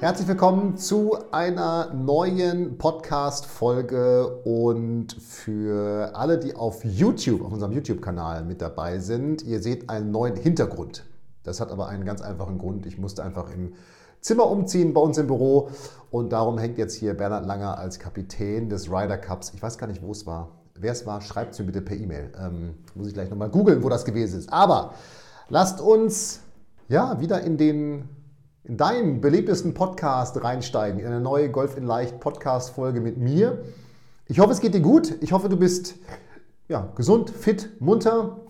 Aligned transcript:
Herzlich 0.00 0.26
willkommen 0.26 0.76
zu 0.76 1.16
einer 1.30 1.94
neuen 1.94 2.78
Podcast-Folge 2.78 4.26
und 4.44 5.12
für 5.14 6.10
alle, 6.14 6.38
die 6.38 6.56
auf 6.56 6.84
YouTube, 6.84 7.42
auf 7.42 7.52
unserem 7.52 7.72
YouTube-Kanal 7.72 8.44
mit 8.44 8.60
dabei 8.60 8.98
sind, 8.98 9.42
ihr 9.42 9.62
seht 9.62 9.88
einen 9.88 10.10
neuen 10.10 10.34
Hintergrund. 10.36 11.04
Das 11.44 11.60
hat 11.60 11.70
aber 11.70 11.86
einen 11.86 12.04
ganz 12.04 12.22
einfachen 12.22 12.58
Grund. 12.58 12.86
Ich 12.86 12.98
musste 12.98 13.22
einfach 13.22 13.50
im 13.54 13.74
Zimmer 14.20 14.50
umziehen 14.50 14.92
bei 14.94 15.00
uns 15.00 15.16
im 15.16 15.28
Büro 15.28 15.70
und 16.10 16.32
darum 16.32 16.58
hängt 16.58 16.76
jetzt 16.76 16.94
hier 16.94 17.14
Bernhard 17.14 17.46
Langer 17.46 17.78
als 17.78 18.00
Kapitän 18.00 18.68
des 18.68 18.90
Ryder 18.90 19.16
Cups. 19.16 19.52
Ich 19.54 19.62
weiß 19.62 19.78
gar 19.78 19.86
nicht, 19.86 20.02
wo 20.02 20.10
es 20.10 20.26
war. 20.26 20.50
Wer 20.74 20.92
es 20.92 21.06
war, 21.06 21.20
schreibt 21.20 21.52
es 21.52 21.60
mir 21.60 21.66
bitte 21.66 21.82
per 21.82 21.96
E-Mail. 21.96 22.32
Ähm, 22.38 22.74
muss 22.96 23.06
ich 23.06 23.14
gleich 23.14 23.30
nochmal 23.30 23.48
googeln, 23.48 23.82
wo 23.84 23.88
das 23.88 24.04
gewesen 24.04 24.40
ist. 24.40 24.52
Aber 24.52 24.94
lasst 25.48 25.80
uns 25.80 26.40
ja 26.88 27.20
wieder 27.20 27.42
in 27.42 27.56
den 27.56 28.08
in 28.64 28.78
deinen 28.78 29.20
beliebtesten 29.20 29.74
Podcast 29.74 30.42
reinsteigen, 30.42 30.98
in 30.98 31.06
eine 31.06 31.20
neue 31.20 31.50
Golf 31.50 31.76
in 31.76 31.84
Leicht 31.84 32.18
Podcast-Folge 32.18 33.02
mit 33.02 33.18
mir. 33.18 33.62
Ich 34.26 34.40
hoffe, 34.40 34.52
es 34.52 34.60
geht 34.60 34.72
dir 34.72 34.80
gut. 34.80 35.22
Ich 35.22 35.32
hoffe, 35.32 35.50
du 35.50 35.58
bist 35.58 35.96
ja, 36.68 36.88
gesund, 36.96 37.28
fit, 37.28 37.78
munter, 37.78 38.40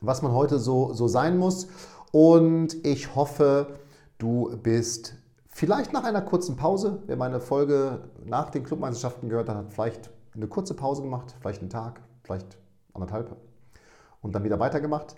was 0.00 0.22
man 0.22 0.32
heute 0.32 0.58
so, 0.58 0.94
so 0.94 1.06
sein 1.06 1.36
muss. 1.36 1.68
Und 2.12 2.82
ich 2.86 3.14
hoffe, 3.14 3.78
du 4.16 4.56
bist 4.62 5.16
vielleicht 5.48 5.92
nach 5.92 6.04
einer 6.04 6.22
kurzen 6.22 6.56
Pause, 6.56 7.02
wer 7.06 7.16
meine 7.16 7.38
Folge 7.38 8.08
nach 8.24 8.48
den 8.48 8.64
Clubmeisterschaften 8.64 9.28
gehört 9.28 9.50
hat, 9.50 9.56
hat 9.56 9.72
vielleicht 9.74 10.10
eine 10.34 10.46
kurze 10.46 10.72
Pause 10.72 11.02
gemacht, 11.02 11.36
vielleicht 11.40 11.60
einen 11.60 11.70
Tag, 11.70 12.00
vielleicht 12.22 12.56
anderthalb 12.94 13.36
und 14.22 14.34
dann 14.34 14.44
wieder 14.44 14.58
weitergemacht 14.58 15.14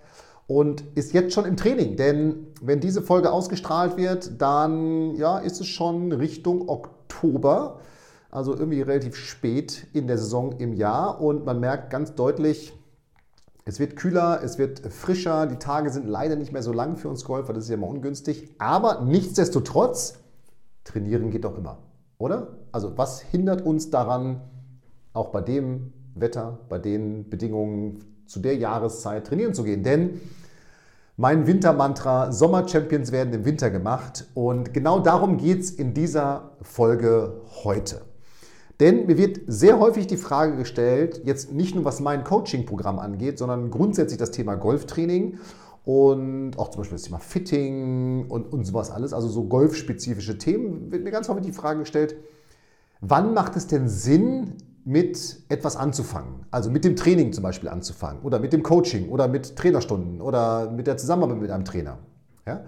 und 0.51 0.83
ist 0.97 1.13
jetzt 1.13 1.33
schon 1.33 1.45
im 1.45 1.57
Training. 1.57 1.95
Denn 1.95 2.49
wenn 2.61 2.81
diese 2.81 3.03
Folge 3.03 3.31
ausgestrahlt 3.31 3.97
wird, 3.97 4.43
dann 4.43 5.15
ja, 5.15 5.39
ist 5.39 5.61
es 5.61 5.69
schon 5.69 6.11
Richtung 6.11 6.69
Oktober, 6.69 7.79
also 8.33 8.57
irgendwie 8.57 8.83
relativ 8.83 9.15
spät 9.15 9.87
in 9.93 10.09
der 10.09 10.19
Saison 10.19 10.59
im 10.59 10.73
Jahr. 10.73 11.21
Und 11.21 11.47
man 11.47 11.61
merkt 11.61 11.91
ganz 11.91 12.17
deutlich, 12.17 12.73
es 13.65 13.79
wird 13.79 13.95
kühler, 13.95 14.41
es 14.43 14.59
wird 14.59 14.81
frischer, 14.93 15.47
die 15.47 15.55
Tage 15.55 15.91
sind 15.91 16.09
leider 16.09 16.35
nicht 16.35 16.51
mehr 16.51 16.65
so 16.65 16.73
lang 16.73 16.97
für 16.97 17.09
uns 17.09 17.25
Golfer, 17.25 17.53
das 17.53 17.65
ist 17.65 17.71
ja 17.71 17.77
immer 17.77 17.87
ungünstig. 17.87 18.53
Aber 18.59 19.03
nichtsdestotrotz, 19.03 20.19
trainieren 20.83 21.31
geht 21.31 21.45
doch 21.45 21.57
immer, 21.57 21.79
oder? 22.19 22.57
Also 22.73 22.99
was 22.99 23.21
hindert 23.21 23.63
uns 23.63 23.91
daran, 23.91 24.41
auch 25.13 25.29
bei 25.29 25.43
dem 25.43 25.93
Wetter, 26.17 26.59
bei 26.69 26.81
den 26.81 27.31
Bedingungen 27.31 28.01
zu 28.27 28.41
der 28.41 28.57
Jahreszeit 28.57 29.29
trainieren 29.29 29.55
zu 29.55 29.63
gehen? 29.63 29.85
Denn 29.85 30.21
mein 31.21 31.47
Wintermantra, 31.47 32.33
Sommer-Champions 32.33 33.13
werden 33.13 33.35
im 33.35 33.45
Winter 33.45 33.69
gemacht. 33.69 34.27
Und 34.33 34.73
genau 34.73 35.01
darum 35.01 35.37
geht 35.37 35.61
es 35.61 35.71
in 35.71 35.93
dieser 35.93 36.53
Folge 36.63 37.43
heute. 37.63 38.01
Denn 38.81 39.05
mir 39.05 39.19
wird 39.19 39.41
sehr 39.47 39.79
häufig 39.79 40.07
die 40.07 40.17
Frage 40.17 40.57
gestellt, 40.57 41.21
jetzt 41.27 41.53
nicht 41.53 41.75
nur 41.75 41.85
was 41.85 42.01
mein 42.01 42.25
Coaching-Programm 42.25 42.99
angeht, 42.99 43.37
sondern 43.37 43.71
grundsätzlich 43.71 44.19
das 44.19 44.31
Thema 44.31 44.55
Golftraining 44.55 45.37
und 45.85 46.59
auch 46.59 46.71
zum 46.71 46.81
Beispiel 46.81 46.97
das 46.97 47.05
Thema 47.05 47.19
Fitting 47.19 48.25
und, 48.31 48.51
und 48.51 48.65
sowas 48.65 48.91
alles, 48.91 49.13
also 49.13 49.29
so 49.29 49.45
golfspezifische 49.45 50.39
Themen, 50.39 50.91
wird 50.91 51.05
mir 51.05 51.11
ganz 51.11 51.29
häufig 51.29 51.45
die 51.45 51.53
Frage 51.53 51.81
gestellt, 51.81 52.17
wann 53.03 53.35
macht 53.35 53.57
es 53.57 53.67
denn 53.67 53.91
Sinn, 53.91 54.55
mit 54.85 55.43
etwas 55.49 55.77
anzufangen. 55.77 56.47
Also 56.51 56.71
mit 56.71 56.85
dem 56.85 56.97
Training 56.97 57.33
zum 57.33 57.43
Beispiel 57.43 57.69
anzufangen 57.69 58.23
oder 58.23 58.39
mit 58.39 58.53
dem 58.53 58.63
Coaching 58.63 59.09
oder 59.09 59.29
mit 59.29 59.57
Trainerstunden 59.57 60.21
oder 60.21 60.71
mit 60.71 60.87
der 60.87 60.97
Zusammenarbeit 60.97 61.41
mit 61.41 61.51
einem 61.51 61.65
Trainer. 61.65 61.99
Ja? 62.47 62.65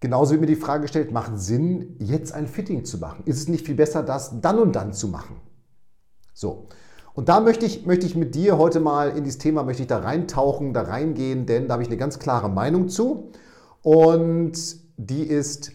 Genauso 0.00 0.32
wird 0.32 0.40
mir 0.42 0.46
die 0.46 0.56
Frage 0.56 0.82
gestellt, 0.82 1.10
macht 1.10 1.34
es 1.34 1.46
Sinn, 1.46 1.96
jetzt 1.98 2.32
ein 2.32 2.46
Fitting 2.46 2.84
zu 2.84 2.98
machen? 2.98 3.22
Ist 3.24 3.38
es 3.38 3.48
nicht 3.48 3.66
viel 3.66 3.74
besser, 3.74 4.02
das 4.02 4.40
dann 4.40 4.58
und 4.58 4.76
dann 4.76 4.92
zu 4.92 5.08
machen? 5.08 5.40
So. 6.34 6.68
Und 7.14 7.30
da 7.30 7.40
möchte 7.40 7.64
ich, 7.64 7.86
möchte 7.86 8.04
ich 8.04 8.14
mit 8.14 8.34
dir 8.34 8.58
heute 8.58 8.78
mal 8.78 9.16
in 9.16 9.24
dieses 9.24 9.38
Thema, 9.38 9.62
möchte 9.62 9.82
ich 9.82 9.88
da 9.88 9.98
reintauchen, 9.98 10.74
da 10.74 10.82
reingehen, 10.82 11.46
denn 11.46 11.66
da 11.66 11.74
habe 11.74 11.82
ich 11.82 11.88
eine 11.88 11.96
ganz 11.96 12.18
klare 12.18 12.50
Meinung 12.50 12.88
zu. 12.90 13.32
Und 13.80 14.52
die 14.98 15.22
ist 15.22 15.72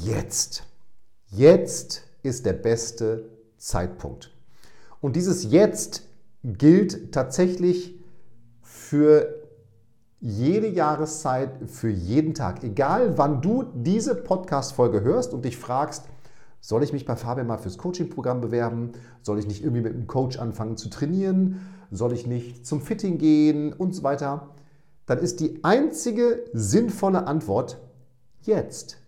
jetzt. 0.00 0.64
Jetzt 1.28 2.02
ist 2.22 2.44
der 2.44 2.52
beste 2.52 3.30
Zeitpunkt. 3.56 4.31
Und 5.02 5.16
dieses 5.16 5.50
Jetzt 5.50 6.04
gilt 6.44 7.12
tatsächlich 7.12 8.00
für 8.62 9.42
jede 10.20 10.68
Jahreszeit, 10.68 11.68
für 11.68 11.90
jeden 11.90 12.34
Tag. 12.34 12.62
Egal 12.62 13.18
wann 13.18 13.42
du 13.42 13.64
diese 13.74 14.14
Podcast-Folge 14.14 15.00
hörst 15.00 15.34
und 15.34 15.44
dich 15.44 15.58
fragst, 15.58 16.04
soll 16.60 16.84
ich 16.84 16.92
mich 16.92 17.04
bei 17.04 17.16
Fabian 17.16 17.48
mal 17.48 17.58
fürs 17.58 17.78
Coaching-Programm 17.78 18.40
bewerben? 18.40 18.92
Soll 19.22 19.40
ich 19.40 19.48
nicht 19.48 19.64
irgendwie 19.64 19.82
mit 19.82 19.92
einem 19.92 20.06
Coach 20.06 20.38
anfangen 20.38 20.76
zu 20.76 20.88
trainieren? 20.88 21.66
Soll 21.90 22.12
ich 22.12 22.28
nicht 22.28 22.64
zum 22.64 22.80
Fitting 22.80 23.18
gehen 23.18 23.72
und 23.72 23.96
so 23.96 24.04
weiter? 24.04 24.50
Dann 25.06 25.18
ist 25.18 25.40
die 25.40 25.64
einzige 25.64 26.44
sinnvolle 26.52 27.26
Antwort 27.26 27.80
jetzt. 28.42 28.98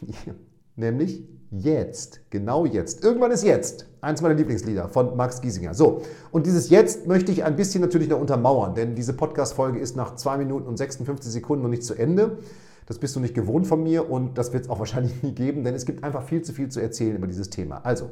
Nämlich 0.76 1.28
jetzt. 1.50 2.20
Genau 2.30 2.64
jetzt. 2.64 3.04
Irgendwann 3.04 3.32
ist 3.32 3.44
jetzt. 3.44 3.86
Eins 4.06 4.22
meiner 4.22 4.34
Lieblingslieder 4.34 4.88
von 4.88 5.16
Max 5.16 5.40
Giesinger. 5.40 5.74
So, 5.74 6.02
und 6.30 6.46
dieses 6.46 6.70
Jetzt 6.70 7.08
möchte 7.08 7.32
ich 7.32 7.42
ein 7.42 7.56
bisschen 7.56 7.80
natürlich 7.80 8.08
noch 8.08 8.20
untermauern, 8.20 8.76
denn 8.76 8.94
diese 8.94 9.14
Podcast-Folge 9.14 9.80
ist 9.80 9.96
nach 9.96 10.14
2 10.14 10.36
Minuten 10.36 10.68
und 10.68 10.76
56 10.76 11.32
Sekunden 11.32 11.64
noch 11.64 11.70
nicht 11.70 11.82
zu 11.82 11.94
Ende. 11.94 12.38
Das 12.86 13.00
bist 13.00 13.16
du 13.16 13.20
nicht 13.20 13.34
gewohnt 13.34 13.66
von 13.66 13.82
mir 13.82 14.08
und 14.08 14.38
das 14.38 14.52
wird 14.52 14.66
es 14.66 14.70
auch 14.70 14.78
wahrscheinlich 14.78 15.24
nie 15.24 15.32
geben, 15.32 15.64
denn 15.64 15.74
es 15.74 15.86
gibt 15.86 16.04
einfach 16.04 16.22
viel 16.22 16.42
zu 16.42 16.52
viel 16.52 16.68
zu 16.68 16.80
erzählen 16.80 17.16
über 17.16 17.26
dieses 17.26 17.50
Thema. 17.50 17.80
Also, 17.82 18.10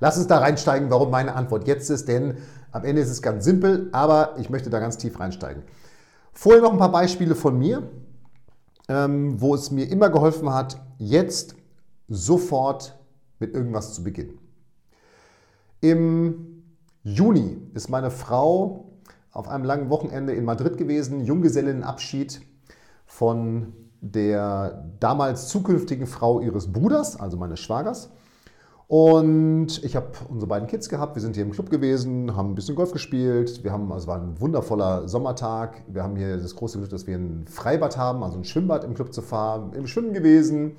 lass 0.00 0.16
uns 0.16 0.28
da 0.28 0.38
reinsteigen, 0.38 0.90
warum 0.90 1.10
meine 1.10 1.34
Antwort 1.34 1.68
jetzt 1.68 1.90
ist, 1.90 2.08
denn 2.08 2.38
am 2.72 2.82
Ende 2.82 3.02
ist 3.02 3.10
es 3.10 3.20
ganz 3.20 3.44
simpel, 3.44 3.90
aber 3.92 4.36
ich 4.38 4.48
möchte 4.48 4.70
da 4.70 4.78
ganz 4.78 4.96
tief 4.96 5.20
reinsteigen. 5.20 5.62
Vorher 6.32 6.62
noch 6.62 6.72
ein 6.72 6.78
paar 6.78 6.90
Beispiele 6.92 7.34
von 7.34 7.58
mir, 7.58 7.82
ähm, 8.88 9.38
wo 9.42 9.54
es 9.54 9.70
mir 9.70 9.90
immer 9.90 10.08
geholfen 10.08 10.54
hat, 10.54 10.80
jetzt 10.96 11.54
sofort 12.08 12.98
mit 13.38 13.52
irgendwas 13.52 13.92
zu 13.92 14.02
beginnen. 14.02 14.45
Im 15.80 16.62
Juni 17.02 17.58
ist 17.74 17.88
meine 17.88 18.10
Frau 18.10 18.92
auf 19.32 19.48
einem 19.48 19.64
langen 19.64 19.90
Wochenende 19.90 20.32
in 20.32 20.44
Madrid 20.44 20.78
gewesen, 20.78 21.20
Junggesellinnenabschied 21.20 22.40
von 23.04 23.74
der 24.00 24.84
damals 25.00 25.48
zukünftigen 25.48 26.06
Frau 26.06 26.40
ihres 26.40 26.72
Bruders, 26.72 27.18
also 27.18 27.36
meines 27.36 27.60
Schwagers. 27.60 28.10
Und 28.88 29.82
ich 29.82 29.96
habe 29.96 30.06
unsere 30.28 30.48
beiden 30.48 30.68
Kids 30.68 30.88
gehabt. 30.88 31.16
Wir 31.16 31.22
sind 31.22 31.34
hier 31.34 31.44
im 31.44 31.50
Club 31.50 31.70
gewesen, 31.70 32.36
haben 32.36 32.52
ein 32.52 32.54
bisschen 32.54 32.76
Golf 32.76 32.92
gespielt. 32.92 33.64
Wir 33.64 33.72
haben, 33.72 33.90
also 33.90 34.04
es 34.04 34.06
war 34.06 34.20
ein 34.20 34.40
wundervoller 34.40 35.08
Sommertag. 35.08 35.82
Wir 35.88 36.04
haben 36.04 36.14
hier 36.14 36.36
das 36.36 36.54
große 36.54 36.78
Glück, 36.78 36.90
dass 36.90 37.06
wir 37.06 37.16
ein 37.16 37.46
Freibad 37.48 37.96
haben, 37.96 38.22
also 38.22 38.38
ein 38.38 38.44
Schwimmbad 38.44 38.84
im 38.84 38.94
Club 38.94 39.12
zu 39.12 39.22
fahren, 39.22 39.72
im 39.72 39.88
Schwimmen 39.88 40.12
gewesen. 40.12 40.76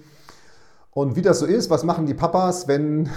Und 0.91 1.17
wie 1.17 1.21
das 1.21 1.39
so 1.39 1.45
ist, 1.45 1.69
was 1.69 1.83
machen 1.83 2.05
die 2.05 2.13
Papas, 2.13 2.67
wenn 2.69 3.09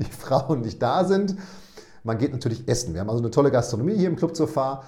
die 0.00 0.10
Frauen 0.10 0.62
nicht 0.62 0.82
da 0.82 1.04
sind. 1.04 1.36
Man 2.02 2.18
geht 2.18 2.32
natürlich 2.32 2.68
essen. 2.68 2.94
Wir 2.94 3.00
haben 3.00 3.10
also 3.10 3.22
eine 3.22 3.30
tolle 3.30 3.50
Gastronomie 3.50 3.94
hier 3.94 4.08
im 4.08 4.16
Club 4.16 4.34
zur 4.34 4.48
Fahr. 4.48 4.84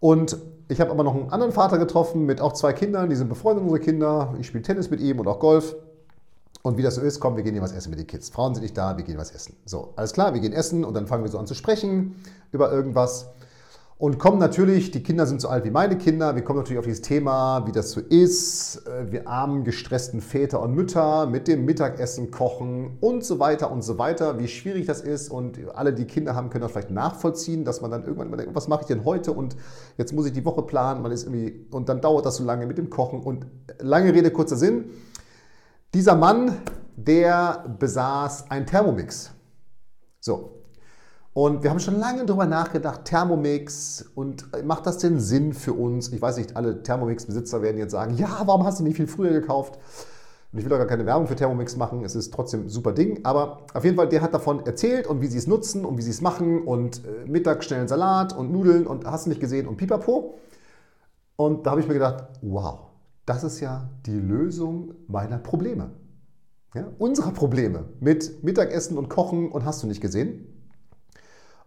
Und 0.00 0.36
ich 0.68 0.80
habe 0.80 0.90
aber 0.90 1.04
noch 1.04 1.14
einen 1.14 1.30
anderen 1.30 1.52
Vater 1.52 1.78
getroffen 1.78 2.26
mit 2.26 2.40
auch 2.40 2.52
zwei 2.52 2.72
Kindern, 2.72 3.10
die 3.10 3.16
sind 3.16 3.28
befreundet, 3.28 3.62
unsere 3.62 3.80
Kinder. 3.80 4.34
Ich 4.38 4.46
spiele 4.46 4.62
Tennis 4.62 4.90
mit 4.90 5.00
ihm 5.00 5.18
und 5.18 5.28
auch 5.28 5.38
Golf. 5.38 5.74
Und 6.62 6.76
wie 6.76 6.82
das 6.82 6.96
so 6.96 7.00
ist, 7.00 7.20
komm, 7.20 7.36
wir 7.36 7.42
gehen 7.42 7.54
hier 7.54 7.62
was 7.62 7.72
essen 7.72 7.90
mit 7.90 7.98
den 7.98 8.06
Kids. 8.06 8.28
Frauen 8.28 8.54
sind 8.54 8.62
nicht 8.62 8.76
da, 8.76 8.96
wir 8.96 9.04
gehen 9.04 9.16
was 9.16 9.30
essen. 9.30 9.56
So, 9.64 9.92
alles 9.96 10.12
klar, 10.12 10.34
wir 10.34 10.40
gehen 10.40 10.52
essen 10.52 10.84
und 10.84 10.94
dann 10.94 11.06
fangen 11.06 11.24
wir 11.24 11.30
so 11.30 11.38
an 11.38 11.46
zu 11.46 11.54
sprechen 11.54 12.16
über 12.52 12.70
irgendwas. 12.70 13.28
Und 14.00 14.18
kommen 14.18 14.38
natürlich, 14.38 14.90
die 14.92 15.02
Kinder 15.02 15.26
sind 15.26 15.42
so 15.42 15.48
alt 15.48 15.66
wie 15.66 15.70
meine 15.70 15.98
Kinder, 15.98 16.34
wir 16.34 16.42
kommen 16.42 16.58
natürlich 16.58 16.78
auf 16.78 16.86
dieses 16.86 17.02
Thema, 17.02 17.66
wie 17.66 17.72
das 17.72 17.90
so 17.90 18.00
ist. 18.00 18.86
Äh, 18.86 19.12
wir 19.12 19.28
armen, 19.28 19.62
gestressten 19.62 20.22
Väter 20.22 20.62
und 20.62 20.72
Mütter 20.72 21.26
mit 21.26 21.46
dem 21.46 21.66
Mittagessen 21.66 22.30
kochen 22.30 22.96
und 23.00 23.22
so 23.24 23.38
weiter 23.40 23.70
und 23.70 23.82
so 23.82 23.98
weiter, 23.98 24.38
wie 24.38 24.48
schwierig 24.48 24.86
das 24.86 25.02
ist. 25.02 25.28
Und 25.28 25.58
alle, 25.74 25.92
die 25.92 26.06
Kinder 26.06 26.34
haben, 26.34 26.48
können 26.48 26.62
das 26.62 26.72
vielleicht 26.72 26.90
nachvollziehen, 26.90 27.66
dass 27.66 27.82
man 27.82 27.90
dann 27.90 28.04
irgendwann 28.04 28.28
immer 28.28 28.38
denkt, 28.38 28.54
was 28.54 28.68
mache 28.68 28.80
ich 28.80 28.86
denn 28.86 29.04
heute? 29.04 29.32
Und 29.32 29.54
jetzt 29.98 30.14
muss 30.14 30.24
ich 30.24 30.32
die 30.32 30.46
Woche 30.46 30.62
planen, 30.62 31.02
man 31.02 31.12
ist 31.12 31.24
irgendwie, 31.24 31.66
und 31.70 31.90
dann 31.90 32.00
dauert 32.00 32.24
das 32.24 32.36
so 32.36 32.44
lange 32.44 32.64
mit 32.64 32.78
dem 32.78 32.88
Kochen. 32.88 33.20
Und 33.20 33.44
lange 33.80 34.14
Rede, 34.14 34.30
kurzer 34.30 34.56
Sinn. 34.56 34.86
Dieser 35.92 36.16
Mann, 36.16 36.56
der 36.96 37.66
besaß 37.78 38.50
ein 38.50 38.64
Thermomix. 38.64 39.30
So, 40.20 40.59
und 41.32 41.62
wir 41.62 41.70
haben 41.70 41.78
schon 41.78 41.98
lange 41.98 42.26
darüber 42.26 42.46
nachgedacht, 42.46 43.04
Thermomix 43.04 44.04
und 44.14 44.46
äh, 44.52 44.62
macht 44.62 44.86
das 44.86 44.98
denn 44.98 45.20
Sinn 45.20 45.54
für 45.54 45.72
uns? 45.72 46.12
Ich 46.12 46.20
weiß 46.20 46.36
nicht, 46.38 46.56
alle 46.56 46.82
Thermomix-Besitzer 46.82 47.62
werden 47.62 47.78
jetzt 47.78 47.92
sagen, 47.92 48.14
ja, 48.16 48.42
warum 48.46 48.64
hast 48.64 48.80
du 48.80 48.84
nicht 48.84 48.96
viel 48.96 49.06
früher 49.06 49.30
gekauft? 49.30 49.78
Und 50.52 50.58
ich 50.58 50.64
will 50.64 50.70
doch 50.70 50.78
gar 50.78 50.88
keine 50.88 51.06
Werbung 51.06 51.28
für 51.28 51.36
Thermomix 51.36 51.76
machen, 51.76 52.04
es 52.04 52.16
ist 52.16 52.34
trotzdem 52.34 52.64
ein 52.64 52.68
super 52.68 52.90
Ding. 52.90 53.24
Aber 53.24 53.58
auf 53.72 53.84
jeden 53.84 53.96
Fall, 53.96 54.08
der 54.08 54.22
hat 54.22 54.34
davon 54.34 54.66
erzählt 54.66 55.06
und 55.06 55.20
wie 55.20 55.28
sie 55.28 55.38
es 55.38 55.46
nutzen 55.46 55.84
und 55.84 55.96
wie 55.98 56.02
sie 56.02 56.10
es 56.10 56.20
machen 56.20 56.64
und 56.64 57.04
äh, 57.04 57.30
Mittag 57.30 57.62
schnellen 57.62 57.86
Salat 57.86 58.36
und 58.36 58.50
Nudeln 58.50 58.88
und 58.88 59.06
hast 59.06 59.26
du 59.26 59.28
nicht 59.30 59.40
gesehen 59.40 59.68
und 59.68 59.76
pipapo. 59.76 60.34
Und 61.36 61.64
da 61.64 61.70
habe 61.70 61.80
ich 61.80 61.86
mir 61.86 61.94
gedacht, 61.94 62.24
wow, 62.42 62.88
das 63.24 63.44
ist 63.44 63.60
ja 63.60 63.88
die 64.04 64.18
Lösung 64.18 64.94
meiner 65.06 65.38
Probleme. 65.38 65.92
Ja, 66.74 66.88
unserer 66.98 67.30
Probleme 67.30 67.84
mit 68.00 68.42
Mittagessen 68.42 68.98
und 68.98 69.08
Kochen 69.08 69.50
und 69.50 69.64
hast 69.64 69.82
du 69.84 69.86
nicht 69.86 70.00
gesehen 70.00 70.59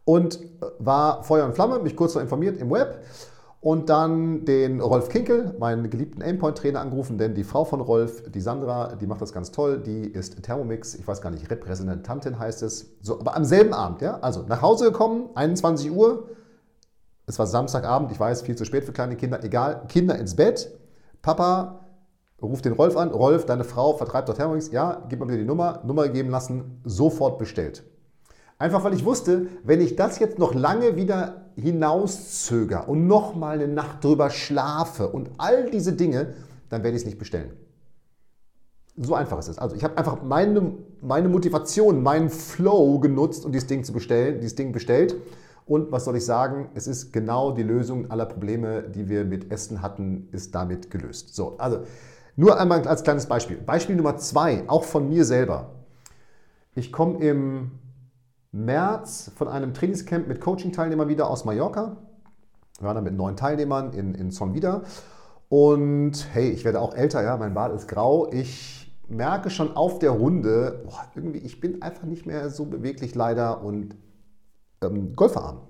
und 0.05 0.35
äh, 0.35 0.65
war 0.79 1.23
Feuer 1.23 1.45
und 1.45 1.55
Flamme, 1.55 1.79
mich 1.79 1.95
kurz 1.95 2.15
noch 2.15 2.21
informiert 2.21 2.57
im 2.57 2.69
Web 2.71 3.03
und 3.63 3.89
dann 3.89 4.43
den 4.43 4.81
Rolf 4.81 5.07
Kinkel, 5.07 5.55
meinen 5.57 5.89
geliebten 5.89 6.21
Aimpoint-Trainer, 6.21 6.81
angerufen, 6.81 7.17
denn 7.17 7.33
die 7.33 7.45
Frau 7.45 7.63
von 7.63 7.79
Rolf, 7.79 8.29
die 8.29 8.41
Sandra, 8.41 8.95
die 8.95 9.07
macht 9.07 9.21
das 9.21 9.31
ganz 9.31 9.51
toll, 9.51 9.79
die 9.79 10.03
ist 10.03 10.43
Thermomix, 10.43 10.95
ich 10.95 11.07
weiß 11.07 11.21
gar 11.21 11.29
nicht, 11.29 11.49
Repräsentantin 11.49 12.37
heißt 12.37 12.61
es. 12.61 12.97
So, 13.01 13.21
aber 13.21 13.37
am 13.37 13.45
selben 13.45 13.73
Abend, 13.73 14.01
ja, 14.01 14.19
also 14.19 14.43
nach 14.49 14.61
Hause 14.61 14.91
gekommen, 14.91 15.29
21 15.35 15.91
Uhr, 15.91 16.27
es 17.25 17.39
war 17.39 17.47
Samstagabend, 17.47 18.11
ich 18.11 18.19
weiß, 18.19 18.41
viel 18.41 18.57
zu 18.57 18.65
spät 18.65 18.83
für 18.83 18.91
kleine 18.91 19.15
Kinder, 19.15 19.41
egal, 19.45 19.83
Kinder 19.87 20.19
ins 20.19 20.35
Bett, 20.35 20.69
Papa 21.21 21.85
ruft 22.41 22.65
den 22.65 22.73
Rolf 22.73 22.97
an, 22.97 23.11
Rolf, 23.11 23.45
deine 23.45 23.63
Frau 23.63 23.93
vertreibt 23.93 24.27
doch 24.27 24.33
Thermomix, 24.33 24.71
ja, 24.71 25.05
gib 25.07 25.21
mal 25.21 25.29
wieder 25.29 25.37
die 25.37 25.45
Nummer, 25.45 25.79
Nummer 25.85 26.09
geben 26.09 26.31
lassen, 26.31 26.81
sofort 26.83 27.39
bestellt. 27.39 27.85
Einfach 28.63 28.85
weil 28.85 28.93
ich 28.93 29.03
wusste, 29.03 29.47
wenn 29.65 29.81
ich 29.81 29.97
das 29.97 30.19
jetzt 30.19 30.39
noch 30.39 30.53
lange 30.53 30.95
wieder 30.95 31.47
hinauszöger 31.57 32.87
und 32.87 33.07
nochmal 33.07 33.55
eine 33.55 33.67
Nacht 33.67 34.01
drüber 34.01 34.29
schlafe 34.29 35.09
und 35.09 35.31
all 35.37 35.69
diese 35.69 35.91
Dinge, 35.91 36.33
dann 36.69 36.81
werde 36.81 36.95
ich 36.95 37.01
es 37.01 37.05
nicht 37.05 37.19
bestellen. 37.19 37.51
So 38.95 39.15
einfach 39.15 39.37
ist 39.37 39.49
es. 39.49 39.57
Also 39.57 39.75
ich 39.75 39.83
habe 39.83 39.97
einfach 39.97 40.23
meine, 40.23 40.75
meine 41.01 41.27
Motivation, 41.27 42.01
meinen 42.03 42.29
Flow 42.29 42.99
genutzt, 42.99 43.43
um 43.45 43.51
dieses 43.51 43.67
Ding 43.67 43.83
zu 43.83 43.91
bestellen, 43.91 44.39
dieses 44.39 44.55
Ding 44.55 44.71
bestellt. 44.71 45.13
Und 45.65 45.91
was 45.91 46.05
soll 46.05 46.15
ich 46.15 46.23
sagen? 46.23 46.69
Es 46.73 46.87
ist 46.87 47.11
genau 47.11 47.51
die 47.51 47.63
Lösung 47.63 48.11
aller 48.11 48.27
Probleme, 48.27 48.83
die 48.83 49.09
wir 49.09 49.25
mit 49.25 49.51
Essen 49.51 49.81
hatten, 49.81 50.29
ist 50.31 50.55
damit 50.55 50.89
gelöst. 50.89 51.35
So, 51.35 51.57
also 51.57 51.79
nur 52.37 52.57
einmal 52.57 52.87
als 52.87 53.03
kleines 53.03 53.25
Beispiel. 53.25 53.57
Beispiel 53.57 53.97
Nummer 53.97 54.15
zwei, 54.15 54.63
auch 54.67 54.85
von 54.85 55.09
mir 55.09 55.25
selber. 55.25 55.71
Ich 56.75 56.93
komme 56.93 57.19
im 57.19 57.71
März 58.53 59.31
von 59.35 59.47
einem 59.47 59.73
Trainingscamp 59.73 60.27
mit 60.27 60.39
Coaching-Teilnehmern 60.39 61.09
wieder 61.09 61.29
aus 61.29 61.43
Mallorca. 61.43 61.97
Wir 62.79 62.87
waren 62.87 62.95
da 62.95 63.01
mit 63.01 63.15
neun 63.15 63.35
Teilnehmern 63.35 63.91
in, 63.93 64.13
in 64.13 64.29
Son 64.31 64.53
wieder. 64.53 64.83
Und 65.49 66.27
hey, 66.33 66.49
ich 66.51 66.63
werde 66.63 66.79
auch 66.79 66.93
älter, 66.93 67.23
ja, 67.23 67.35
mein 67.35 67.55
Bart 67.55 67.73
ist 67.73 67.87
grau. 67.87 68.31
Ich 68.31 68.95
merke 69.07 69.49
schon 69.49 69.75
auf 69.75 69.97
der 69.99 70.11
Runde, 70.11 70.83
boah, 70.85 71.05
irgendwie, 71.15 71.39
ich 71.39 71.59
bin 71.59 71.81
einfach 71.81 72.03
nicht 72.03 72.25
mehr 72.25 72.49
so 72.51 72.65
beweglich 72.65 73.15
leider 73.15 73.63
und 73.63 73.95
ähm, 74.83 75.15
Golferarm. 75.15 75.61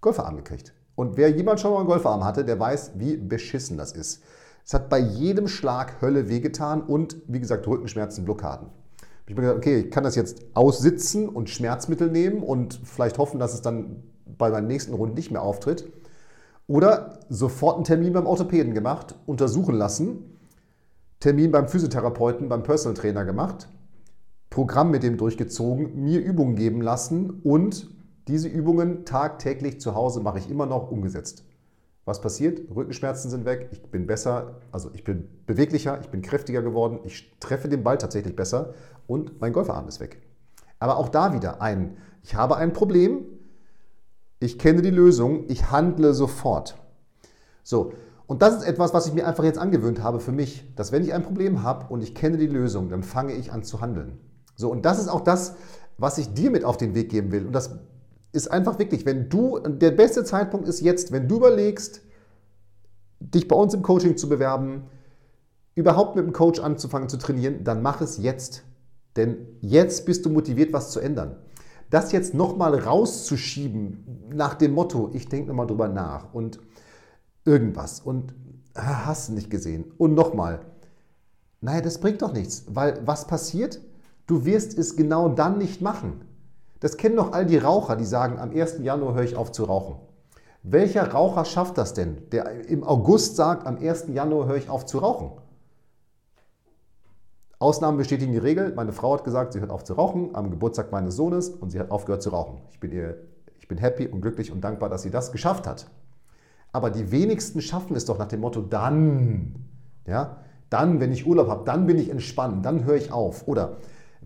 Golferarm 0.00 0.36
gekriegt. 0.36 0.72
Und 0.94 1.16
wer 1.16 1.30
jemand 1.30 1.60
schon 1.60 1.72
mal 1.72 1.78
einen 1.78 1.88
Golferarm 1.88 2.24
hatte, 2.24 2.44
der 2.44 2.60
weiß, 2.60 2.92
wie 2.94 3.16
beschissen 3.16 3.76
das 3.76 3.92
ist. 3.92 4.22
Es 4.64 4.72
hat 4.72 4.88
bei 4.88 4.98
jedem 4.98 5.48
Schlag 5.48 6.00
Hölle 6.00 6.28
wehgetan 6.28 6.82
und 6.82 7.16
wie 7.26 7.40
gesagt 7.40 7.66
Rückenschmerzen, 7.66 8.24
Blockaden. 8.24 8.68
Ich 9.26 9.32
habe 9.32 9.42
mir 9.42 9.48
gedacht, 9.48 9.58
okay, 9.58 9.78
ich 9.80 9.90
kann 9.90 10.04
das 10.04 10.16
jetzt 10.16 10.44
aussitzen 10.54 11.28
und 11.28 11.50
Schmerzmittel 11.50 12.10
nehmen 12.10 12.42
und 12.42 12.80
vielleicht 12.84 13.18
hoffen, 13.18 13.38
dass 13.38 13.54
es 13.54 13.62
dann 13.62 14.02
bei 14.38 14.50
meinen 14.50 14.66
nächsten 14.66 14.94
Runden 14.94 15.14
nicht 15.14 15.30
mehr 15.30 15.42
auftritt. 15.42 15.90
Oder 16.66 17.20
sofort 17.28 17.76
einen 17.76 17.84
Termin 17.84 18.12
beim 18.12 18.26
Orthopäden 18.26 18.74
gemacht, 18.74 19.16
untersuchen 19.26 19.74
lassen, 19.74 20.38
Termin 21.18 21.50
beim 21.50 21.68
Physiotherapeuten, 21.68 22.48
beim 22.48 22.62
Personal 22.62 22.94
Trainer 22.94 23.24
gemacht, 23.24 23.68
Programm 24.48 24.90
mit 24.90 25.02
dem 25.02 25.16
durchgezogen, 25.16 26.02
mir 26.02 26.20
Übungen 26.20 26.56
geben 26.56 26.80
lassen 26.80 27.40
und 27.42 27.88
diese 28.28 28.48
Übungen 28.48 29.04
tagtäglich 29.04 29.80
zu 29.80 29.94
Hause 29.94 30.20
mache 30.20 30.38
ich 30.38 30.50
immer 30.50 30.66
noch 30.66 30.90
umgesetzt. 30.90 31.44
Was 32.04 32.20
passiert? 32.20 32.62
Rückenschmerzen 32.74 33.30
sind 33.30 33.44
weg, 33.44 33.68
ich 33.72 33.82
bin 33.82 34.06
besser, 34.06 34.60
also 34.72 34.90
ich 34.94 35.04
bin 35.04 35.28
beweglicher, 35.46 36.00
ich 36.00 36.08
bin 36.08 36.22
kräftiger 36.22 36.62
geworden, 36.62 37.00
ich 37.04 37.36
treffe 37.40 37.68
den 37.68 37.82
Ball 37.82 37.98
tatsächlich 37.98 38.34
besser 38.34 38.74
und 39.06 39.40
mein 39.40 39.52
Golferarm 39.52 39.86
ist 39.86 40.00
weg. 40.00 40.20
Aber 40.78 40.96
auch 40.96 41.08
da 41.08 41.34
wieder 41.34 41.60
ein, 41.60 41.98
ich 42.22 42.34
habe 42.34 42.56
ein 42.56 42.72
Problem, 42.72 43.26
ich 44.38 44.58
kenne 44.58 44.82
die 44.82 44.90
Lösung, 44.90 45.44
ich 45.48 45.70
handle 45.70 46.14
sofort. 46.14 46.78
So, 47.62 47.92
und 48.26 48.42
das 48.42 48.56
ist 48.56 48.62
etwas, 48.62 48.94
was 48.94 49.06
ich 49.06 49.12
mir 49.12 49.26
einfach 49.26 49.44
jetzt 49.44 49.58
angewöhnt 49.58 50.02
habe 50.02 50.20
für 50.20 50.32
mich, 50.32 50.72
dass 50.76 50.92
wenn 50.92 51.02
ich 51.02 51.12
ein 51.12 51.22
Problem 51.22 51.62
habe 51.62 51.92
und 51.92 52.02
ich 52.02 52.14
kenne 52.14 52.38
die 52.38 52.46
Lösung, 52.46 52.88
dann 52.88 53.02
fange 53.02 53.34
ich 53.34 53.52
an 53.52 53.62
zu 53.62 53.80
handeln. 53.80 54.18
So, 54.56 54.70
und 54.70 54.86
das 54.86 54.98
ist 54.98 55.08
auch 55.08 55.20
das, 55.20 55.56
was 55.98 56.16
ich 56.16 56.32
dir 56.32 56.50
mit 56.50 56.64
auf 56.64 56.76
den 56.76 56.94
Weg 56.94 57.10
geben 57.10 57.32
will. 57.32 57.46
Und 57.46 57.52
das 57.52 57.78
ist 58.32 58.48
einfach 58.48 58.78
wirklich, 58.78 59.06
wenn 59.06 59.28
du, 59.28 59.58
der 59.58 59.90
beste 59.90 60.24
Zeitpunkt 60.24 60.68
ist 60.68 60.80
jetzt, 60.80 61.12
wenn 61.12 61.28
du 61.28 61.36
überlegst, 61.36 62.02
dich 63.18 63.48
bei 63.48 63.56
uns 63.56 63.74
im 63.74 63.82
Coaching 63.82 64.16
zu 64.16 64.28
bewerben, 64.28 64.84
überhaupt 65.74 66.16
mit 66.16 66.24
dem 66.24 66.32
Coach 66.32 66.60
anzufangen 66.60 67.08
zu 67.08 67.16
trainieren, 67.16 67.64
dann 67.64 67.82
mach 67.82 68.00
es 68.00 68.18
jetzt. 68.18 68.64
Denn 69.16 69.36
jetzt 69.60 70.06
bist 70.06 70.24
du 70.24 70.30
motiviert, 70.30 70.72
was 70.72 70.90
zu 70.90 71.00
ändern. 71.00 71.36
Das 71.90 72.12
jetzt 72.12 72.34
nochmal 72.34 72.78
rauszuschieben 72.78 74.30
nach 74.32 74.54
dem 74.54 74.72
Motto, 74.72 75.10
ich 75.12 75.28
denke 75.28 75.48
nochmal 75.48 75.66
drüber 75.66 75.88
nach 75.88 76.32
und 76.32 76.60
irgendwas 77.44 78.00
und 78.00 78.32
ah, 78.74 79.06
hast 79.06 79.28
du 79.28 79.32
nicht 79.32 79.50
gesehen 79.50 79.92
und 79.98 80.14
nochmal. 80.14 80.60
Naja, 81.60 81.80
das 81.80 81.98
bringt 81.98 82.22
doch 82.22 82.32
nichts, 82.32 82.64
weil 82.68 83.00
was 83.04 83.26
passiert? 83.26 83.80
Du 84.26 84.44
wirst 84.44 84.78
es 84.78 84.94
genau 84.94 85.28
dann 85.28 85.58
nicht 85.58 85.82
machen. 85.82 86.20
Das 86.80 86.96
kennen 86.96 87.16
doch 87.16 87.32
all 87.32 87.46
die 87.46 87.58
Raucher, 87.58 87.96
die 87.96 88.04
sagen, 88.04 88.38
am 88.38 88.50
1. 88.50 88.78
Januar 88.80 89.14
höre 89.14 89.24
ich 89.24 89.36
auf 89.36 89.52
zu 89.52 89.64
rauchen. 89.64 89.96
Welcher 90.62 91.10
Raucher 91.12 91.44
schafft 91.44 91.78
das 91.78 91.94
denn, 91.94 92.28
der 92.32 92.68
im 92.68 92.84
August 92.84 93.36
sagt, 93.36 93.66
am 93.66 93.78
1. 93.78 94.06
Januar 94.08 94.46
höre 94.46 94.56
ich 94.56 94.68
auf 94.68 94.84
zu 94.84 94.98
rauchen? 94.98 95.32
Ausnahmen 97.58 97.98
bestätigen 97.98 98.32
die 98.32 98.38
Regel. 98.38 98.72
Meine 98.74 98.92
Frau 98.92 99.14
hat 99.14 99.24
gesagt, 99.24 99.52
sie 99.52 99.60
hört 99.60 99.70
auf 99.70 99.84
zu 99.84 99.92
rauchen 99.92 100.34
am 100.34 100.50
Geburtstag 100.50 100.92
meines 100.92 101.14
Sohnes 101.14 101.50
und 101.50 101.70
sie 101.70 101.78
hat 101.78 101.90
aufgehört 101.90 102.22
zu 102.22 102.30
rauchen. 102.30 102.62
Ich 102.70 102.80
bin, 102.80 102.90
ihr, 102.90 103.18
ich 103.58 103.68
bin 103.68 103.76
happy 103.76 104.06
und 104.08 104.22
glücklich 104.22 104.50
und 104.50 104.62
dankbar, 104.62 104.88
dass 104.88 105.02
sie 105.02 105.10
das 105.10 105.30
geschafft 105.30 105.66
hat. 105.66 105.86
Aber 106.72 106.88
die 106.90 107.10
wenigsten 107.10 107.60
schaffen 107.60 107.96
es 107.96 108.06
doch 108.06 108.18
nach 108.18 108.28
dem 108.28 108.40
Motto, 108.40 108.62
dann, 108.62 109.56
ja, 110.06 110.38
dann, 110.70 111.00
wenn 111.00 111.12
ich 111.12 111.26
Urlaub 111.26 111.48
habe, 111.48 111.64
dann 111.64 111.86
bin 111.86 111.98
ich 111.98 112.10
entspannt, 112.10 112.64
dann 112.64 112.84
höre 112.84 112.96
ich 112.96 113.12
auf. 113.12 113.46
Oder 113.46 113.76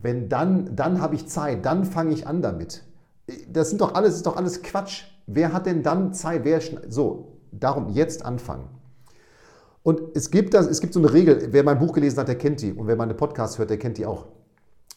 wenn 0.05 0.29
dann, 0.29 0.77
dann 0.77 1.01
habe 1.01 1.15
ich 1.15 1.29
Zeit, 1.29 1.65
dann 1.65 1.87
fange 1.87 2.13
ich 2.13 2.27
an 2.27 2.43
damit. 2.43 2.85
Das 3.49 3.71
sind 3.71 3.81
doch 3.81 3.95
alles, 3.95 4.17
ist 4.17 4.27
doch 4.27 4.37
alles 4.37 4.63
Quatsch. 4.63 5.05
Wer 5.27 5.55
hat 5.55 5.65
denn 5.65 5.83
dann 5.83 6.13
Zeit? 6.13 6.45
Wer, 6.45 6.61
so, 6.91 7.39
darum 7.51 7.89
jetzt 7.89 8.23
anfangen. 8.23 8.69
Und 9.83 10.03
es 10.15 10.31
gibt, 10.31 10.53
das, 10.53 10.67
es 10.67 10.83
gibt 10.83 10.93
so 10.93 11.01
eine 11.01 11.11
Regel, 11.11 11.49
wer 11.53 11.65
mein 11.65 11.79
Buch 11.79 11.95
gelesen 11.95 12.19
hat, 12.19 12.29
der 12.29 12.37
kennt 12.37 12.61
die. 12.61 12.75
Und 12.75 12.87
wer 12.87 12.97
meine 12.97 13.15
Podcasts 13.15 13.59
hört, 13.59 13.71
der 13.71 13.79
kennt 13.79 13.97
die 13.97 14.05
auch. 14.05 14.27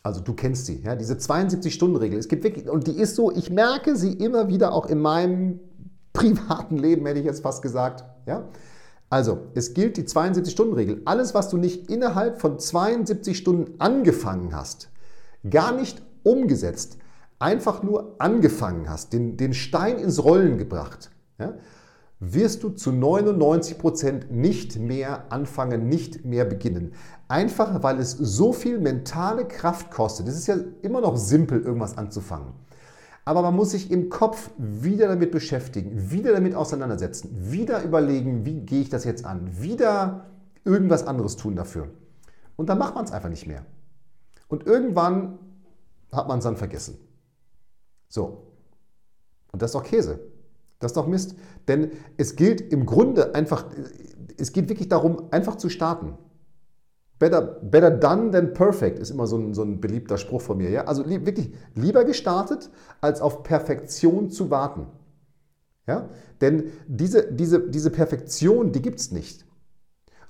Also 0.03 0.19
du 0.19 0.33
kennst 0.33 0.65
sie, 0.65 0.81
ja, 0.81 0.93
diese 0.97 1.13
72-Stunden-Regel. 1.13 2.19
Es 2.19 2.27
gibt 2.27 2.43
wirklich, 2.43 2.69
und 2.69 2.87
die 2.87 2.99
ist 2.99 3.15
so, 3.15 3.31
ich 3.31 3.49
merke 3.49 3.95
sie 3.95 4.11
immer 4.11 4.49
wieder 4.49 4.73
auch 4.73 4.87
in 4.87 4.99
meinem 4.99 5.61
privaten 6.11 6.75
Leben, 6.75 7.05
hätte 7.05 7.19
ich 7.19 7.25
jetzt 7.25 7.43
fast 7.43 7.61
gesagt. 7.61 8.03
Ja? 8.25 8.49
Also, 9.09 9.39
es 9.53 9.73
gilt 9.73 9.95
die 9.95 10.03
72-Stunden-Regel. 10.03 11.03
Alles, 11.05 11.33
was 11.33 11.47
du 11.47 11.55
nicht 11.55 11.89
innerhalb 11.89 12.41
von 12.41 12.59
72 12.59 13.37
Stunden 13.37 13.79
angefangen 13.79 14.53
hast, 14.53 14.89
gar 15.49 15.73
nicht 15.73 16.01
umgesetzt, 16.23 16.97
einfach 17.39 17.83
nur 17.83 18.15
angefangen 18.19 18.89
hast, 18.89 19.13
den, 19.13 19.37
den 19.37 19.53
Stein 19.53 19.97
ins 19.97 20.23
Rollen 20.23 20.57
gebracht, 20.57 21.11
ja, 21.39 21.53
wirst 22.19 22.63
du 22.63 22.69
zu 22.69 22.91
99 22.91 23.77
Prozent 23.77 24.31
nicht 24.31 24.79
mehr 24.79 25.31
anfangen, 25.31 25.87
nicht 25.87 26.25
mehr 26.25 26.45
beginnen. 26.45 26.93
Einfach 27.27 27.83
weil 27.83 27.99
es 27.99 28.11
so 28.11 28.53
viel 28.53 28.79
mentale 28.79 29.45
Kraft 29.45 29.91
kostet. 29.91 30.27
Es 30.27 30.35
ist 30.35 30.47
ja 30.47 30.55
immer 30.81 31.01
noch 31.01 31.17
simpel, 31.17 31.61
irgendwas 31.61 31.97
anzufangen. 31.97 32.53
Aber 33.23 33.41
man 33.41 33.55
muss 33.55 33.71
sich 33.71 33.91
im 33.91 34.09
Kopf 34.09 34.49
wieder 34.57 35.09
damit 35.09 35.31
beschäftigen, 35.31 36.11
wieder 36.11 36.31
damit 36.31 36.55
auseinandersetzen, 36.55 37.29
wieder 37.51 37.83
überlegen, 37.83 38.45
wie 38.45 38.61
gehe 38.61 38.81
ich 38.81 38.89
das 38.89 39.03
jetzt 39.03 39.25
an, 39.25 39.61
wieder 39.61 40.27
irgendwas 40.63 41.05
anderes 41.05 41.35
tun 41.35 41.55
dafür. 41.55 41.89
Und 42.55 42.69
dann 42.69 42.77
macht 42.77 42.95
man 42.95 43.03
es 43.03 43.11
einfach 43.11 43.29
nicht 43.29 43.45
mehr. 43.45 43.65
Und 44.47 44.65
irgendwann 44.65 45.39
hat 46.11 46.27
man 46.27 46.39
es 46.39 46.43
dann 46.43 46.57
vergessen. 46.57 46.97
So. 48.07 48.43
Und 49.51 49.61
das 49.61 49.71
ist 49.71 49.75
doch 49.75 49.83
Käse. 49.83 50.19
Das 50.79 50.91
ist 50.91 50.97
doch 50.97 51.07
Mist. 51.07 51.35
Denn 51.67 51.91
es 52.17 52.35
gilt 52.35 52.61
im 52.61 52.85
Grunde 52.85 53.35
einfach, 53.35 53.65
es 54.37 54.51
geht 54.51 54.69
wirklich 54.69 54.87
darum, 54.87 55.27
einfach 55.31 55.55
zu 55.55 55.69
starten. 55.69 56.17
Better, 57.19 57.41
better 57.41 57.89
done 57.89 58.31
than 58.31 58.53
perfect 58.53 58.99
ist 58.99 59.09
immer 59.09 59.25
so 59.25 59.37
ein, 59.37 59.55
so 59.55 59.63
ein 59.63 59.81
beliebter 59.81 60.19
Spruch 60.19 60.41
von 60.41 60.57
mir. 60.57 60.69
Ja? 60.69 60.83
Also 60.83 61.03
li 61.03 61.25
wirklich 61.25 61.51
lieber 61.73 62.05
gestartet, 62.05 62.69
als 63.01 63.21
auf 63.21 63.41
Perfektion 63.41 64.29
zu 64.29 64.51
warten. 64.51 64.85
Ja? 65.87 66.09
Denn 66.41 66.71
diese, 66.87 67.31
diese, 67.33 67.67
diese 67.69 67.89
Perfektion, 67.89 68.71
die 68.71 68.83
gibt 68.83 68.99
es 68.99 69.11
nicht. 69.11 69.46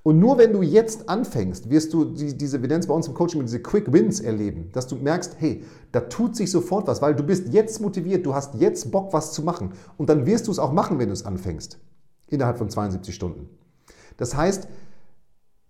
Und 0.07 0.19
nur 0.19 0.37
wenn 0.37 0.53
du 0.53 0.61
jetzt 0.61 1.09
anfängst, 1.09 1.69
wirst 1.69 1.93
du 1.93 2.05
diese, 2.05 2.61
wir 2.61 2.69
nennen 2.69 2.79
es 2.79 2.87
bei 2.87 2.93
uns 2.93 3.09
im 3.09 3.13
Coaching, 3.13 3.41
diese 3.41 3.61
Quick 3.61 3.91
Wins 3.91 4.21
erleben, 4.21 4.69
dass 4.71 4.87
du 4.87 4.95
merkst, 4.95 5.35
hey, 5.37 5.65
da 5.91 5.99
tut 5.99 6.37
sich 6.37 6.49
sofort 6.49 6.87
was, 6.87 7.01
weil 7.01 7.13
du 7.13 7.23
bist 7.23 7.49
jetzt 7.49 7.81
motiviert, 7.81 8.25
du 8.25 8.33
hast 8.33 8.55
jetzt 8.55 8.89
Bock, 8.89 9.11
was 9.11 9.33
zu 9.33 9.41
machen. 9.41 9.73
Und 9.97 10.09
dann 10.09 10.25
wirst 10.25 10.47
du 10.47 10.51
es 10.51 10.59
auch 10.59 10.71
machen, 10.71 10.97
wenn 10.97 11.07
du 11.07 11.13
es 11.13 11.25
anfängst. 11.25 11.79
Innerhalb 12.27 12.57
von 12.57 12.69
72 12.69 13.13
Stunden. 13.13 13.49
Das 14.15 14.33
heißt, 14.33 14.69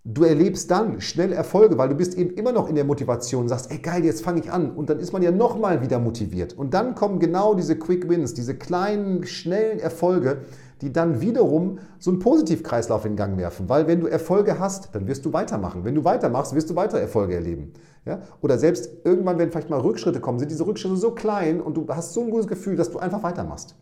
du 0.03 0.23
erlebst 0.23 0.69
dann 0.69 1.01
schnell 1.01 1.33
Erfolge, 1.33 1.79
weil 1.79 1.89
du 1.89 1.95
bist 1.95 2.13
eben 2.13 2.29
immer 2.35 2.51
noch 2.51 2.69
in 2.69 2.75
der 2.75 2.85
Motivation 2.85 3.41
und 3.41 3.49
sagst, 3.49 3.71
ey 3.71 3.79
geil, 3.79 4.05
jetzt 4.05 4.23
fange 4.23 4.41
ich 4.41 4.51
an. 4.51 4.69
Und 4.69 4.91
dann 4.91 4.99
ist 4.99 5.13
man 5.13 5.23
ja 5.23 5.31
nochmal 5.31 5.81
wieder 5.81 5.97
motiviert. 5.97 6.53
Und 6.53 6.75
dann 6.75 6.93
kommen 6.93 7.17
genau 7.17 7.55
diese 7.55 7.75
Quick 7.75 8.07
Wins, 8.07 8.35
diese 8.35 8.53
kleinen, 8.53 9.25
schnellen 9.25 9.79
Erfolge, 9.79 10.43
die 10.81 10.93
dann 10.93 11.21
wiederum 11.21 11.79
so 11.99 12.11
einen 12.11 12.19
Positivkreislauf 12.19 13.05
in 13.05 13.15
Gang 13.15 13.37
werfen. 13.37 13.67
Weil 13.69 13.87
wenn 13.87 13.99
du 13.99 14.07
Erfolge 14.07 14.59
hast, 14.59 14.93
dann 14.93 15.07
wirst 15.07 15.25
du 15.25 15.33
weitermachen. 15.33 15.83
Wenn 15.83 15.95
du 15.95 16.03
weitermachst, 16.03 16.53
wirst 16.53 16.69
du 16.69 16.75
weiter 16.75 16.99
Erfolge 16.99 17.35
erleben. 17.35 17.73
Ja? 18.05 18.21
Oder 18.41 18.57
selbst 18.57 18.89
irgendwann, 19.03 19.37
wenn 19.39 19.51
vielleicht 19.51 19.69
mal 19.69 19.79
Rückschritte 19.79 20.19
kommen, 20.19 20.39
sind 20.39 20.51
diese 20.51 20.65
Rückschritte 20.65 20.97
so 20.97 21.11
klein 21.11 21.61
und 21.61 21.75
du 21.75 21.87
hast 21.89 22.13
so 22.13 22.21
ein 22.21 22.29
gutes 22.29 22.47
Gefühl, 22.47 22.75
dass 22.75 22.91
du 22.91 22.99
einfach 22.99 23.23
weitermachst. 23.23 23.75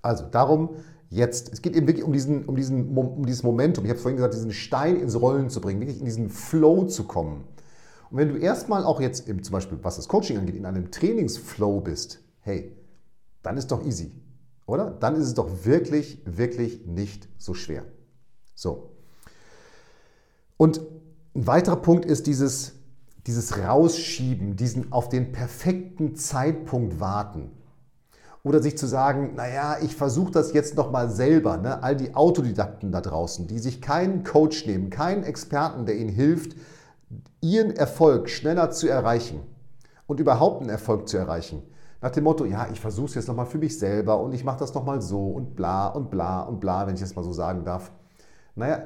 Also 0.00 0.24
darum 0.30 0.70
jetzt. 1.12 1.52
Es 1.52 1.62
geht 1.62 1.76
eben 1.76 1.86
wirklich 1.86 2.04
um, 2.04 2.12
diesen, 2.12 2.44
um, 2.46 2.56
diesen, 2.56 2.96
um 2.96 3.24
dieses 3.26 3.42
Momentum. 3.42 3.84
Ich 3.84 3.90
habe 3.90 4.00
vorhin 4.00 4.16
gesagt, 4.16 4.34
diesen 4.34 4.52
Stein 4.52 4.96
ins 4.96 5.20
Rollen 5.20 5.50
zu 5.50 5.60
bringen, 5.60 5.80
wirklich 5.80 6.00
in 6.00 6.06
diesen 6.06 6.28
Flow 6.28 6.84
zu 6.84 7.04
kommen. 7.04 7.44
Und 8.10 8.18
wenn 8.18 8.28
du 8.28 8.36
erstmal 8.36 8.84
auch 8.84 9.00
jetzt, 9.00 9.28
im, 9.28 9.42
zum 9.42 9.52
Beispiel 9.52 9.78
was 9.82 9.96
das 9.96 10.08
Coaching 10.08 10.38
angeht, 10.38 10.56
in 10.56 10.66
einem 10.66 10.90
Trainingsflow 10.90 11.80
bist, 11.80 12.20
hey, 12.40 12.76
dann 13.42 13.56
ist 13.56 13.70
doch 13.70 13.84
easy. 13.84 14.12
Oder? 14.72 14.90
Dann 14.90 15.16
ist 15.16 15.26
es 15.26 15.34
doch 15.34 15.66
wirklich, 15.66 16.22
wirklich 16.24 16.86
nicht 16.86 17.28
so 17.36 17.52
schwer. 17.52 17.84
So. 18.54 18.88
Und 20.56 20.80
ein 21.34 21.46
weiterer 21.46 21.76
Punkt 21.76 22.06
ist 22.06 22.26
dieses, 22.26 22.72
dieses 23.26 23.58
Rausschieben, 23.58 24.56
diesen 24.56 24.90
auf 24.90 25.10
den 25.10 25.30
perfekten 25.30 26.16
Zeitpunkt 26.16 27.00
warten. 27.00 27.50
Oder 28.44 28.62
sich 28.62 28.78
zu 28.78 28.86
sagen, 28.86 29.34
naja, 29.34 29.76
ich 29.82 29.94
versuche 29.94 30.32
das 30.32 30.54
jetzt 30.54 30.74
nochmal 30.74 31.10
selber. 31.10 31.58
Ne? 31.58 31.82
All 31.82 31.94
die 31.94 32.14
Autodidakten 32.14 32.92
da 32.92 33.02
draußen, 33.02 33.46
die 33.46 33.58
sich 33.58 33.82
keinen 33.82 34.24
Coach 34.24 34.64
nehmen, 34.64 34.88
keinen 34.88 35.22
Experten, 35.22 35.84
der 35.84 35.98
ihnen 35.98 36.08
hilft, 36.08 36.56
ihren 37.42 37.72
Erfolg 37.72 38.30
schneller 38.30 38.70
zu 38.70 38.88
erreichen 38.88 39.42
und 40.06 40.18
überhaupt 40.18 40.62
einen 40.62 40.70
Erfolg 40.70 41.10
zu 41.10 41.18
erreichen. 41.18 41.62
Nach 42.02 42.10
dem 42.10 42.24
Motto, 42.24 42.44
ja, 42.44 42.66
ich 42.72 42.80
versuche 42.80 43.06
es 43.06 43.14
jetzt 43.14 43.28
nochmal 43.28 43.46
für 43.46 43.58
mich 43.58 43.78
selber 43.78 44.18
und 44.20 44.34
ich 44.34 44.44
mache 44.44 44.58
das 44.58 44.74
nochmal 44.74 45.00
so 45.00 45.28
und 45.28 45.54
bla 45.54 45.86
und 45.86 46.10
bla 46.10 46.42
und 46.42 46.58
bla, 46.58 46.86
wenn 46.86 46.94
ich 46.94 47.00
das 47.00 47.14
mal 47.14 47.22
so 47.22 47.32
sagen 47.32 47.64
darf. 47.64 47.92
Naja, 48.56 48.82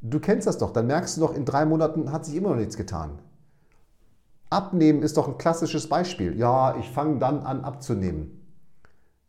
du 0.00 0.20
kennst 0.20 0.46
das 0.46 0.56
doch, 0.56 0.70
dann 0.70 0.86
merkst 0.86 1.16
du 1.16 1.20
doch, 1.20 1.34
in 1.34 1.44
drei 1.44 1.66
Monaten 1.66 2.12
hat 2.12 2.24
sich 2.24 2.36
immer 2.36 2.50
noch 2.50 2.56
nichts 2.56 2.76
getan. 2.76 3.18
Abnehmen 4.50 5.02
ist 5.02 5.16
doch 5.16 5.26
ein 5.26 5.36
klassisches 5.36 5.88
Beispiel. 5.88 6.38
Ja, 6.38 6.76
ich 6.76 6.88
fange 6.90 7.18
dann 7.18 7.40
an 7.40 7.62
abzunehmen. 7.64 8.36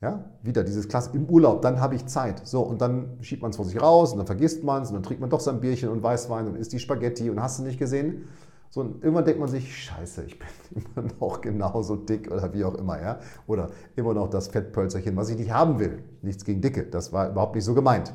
Ja, 0.02 0.26
wieder 0.42 0.64
dieses 0.64 0.88
Klasse 0.88 1.12
im 1.14 1.26
Urlaub, 1.26 1.64
dann 1.64 1.80
habe 1.80 1.96
ich 1.96 2.06
Zeit. 2.08 2.46
So, 2.48 2.62
und 2.62 2.82
dann 2.82 3.18
schiebt 3.22 3.42
man 3.42 3.52
es 3.52 3.58
vor 3.58 3.66
sich 3.66 3.80
raus 3.80 4.12
und 4.12 4.20
dann 4.20 4.28
vergisst 4.28 4.64
man 4.64 4.84
es 4.84 4.90
und 4.90 4.96
dann 4.96 5.04
trinkt 5.04 5.22
man 5.22 5.30
doch 5.32 5.40
sein 5.40 5.60
Bierchen 5.62 5.90
und 5.90 6.02
Weißwein 6.02 6.48
und 6.48 6.56
isst 6.56 6.74
die 6.74 6.80
Spaghetti 6.80 7.30
und 7.30 7.42
hast 7.42 7.60
du 7.60 7.64
nicht 7.64 7.80
gesehen. 7.80 8.28
So, 8.74 8.80
und 8.80 9.04
irgendwann 9.04 9.26
denkt 9.26 9.42
man 9.42 9.50
sich, 9.50 9.76
scheiße, 9.84 10.24
ich 10.24 10.40
bin 10.40 10.48
immer 10.96 11.08
noch 11.20 11.42
genauso 11.42 11.98
dick 11.98 12.32
oder 12.32 12.54
wie 12.54 12.64
auch 12.64 12.76
immer, 12.76 13.02
ja. 13.02 13.20
Oder 13.46 13.70
immer 13.98 14.14
noch 14.14 14.30
das 14.30 14.48
Fettpölzerchen, 14.48 15.16
was 15.18 15.30
ich 15.30 15.38
nicht 15.38 15.52
haben 15.52 15.78
will. 15.78 16.04
Nichts 16.22 16.46
gegen 16.46 16.62
Dicke, 16.62 16.86
das 16.86 17.12
war 17.12 17.30
überhaupt 17.30 17.56
nicht 17.56 17.66
so 17.66 17.74
gemeint. 17.74 18.14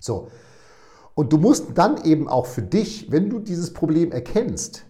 So. 0.00 0.28
Und 1.14 1.32
du 1.32 1.38
musst 1.38 1.78
dann 1.78 2.02
eben 2.04 2.28
auch 2.28 2.46
für 2.46 2.62
dich, 2.62 3.12
wenn 3.12 3.30
du 3.30 3.38
dieses 3.38 3.72
Problem 3.72 4.10
erkennst, 4.10 4.86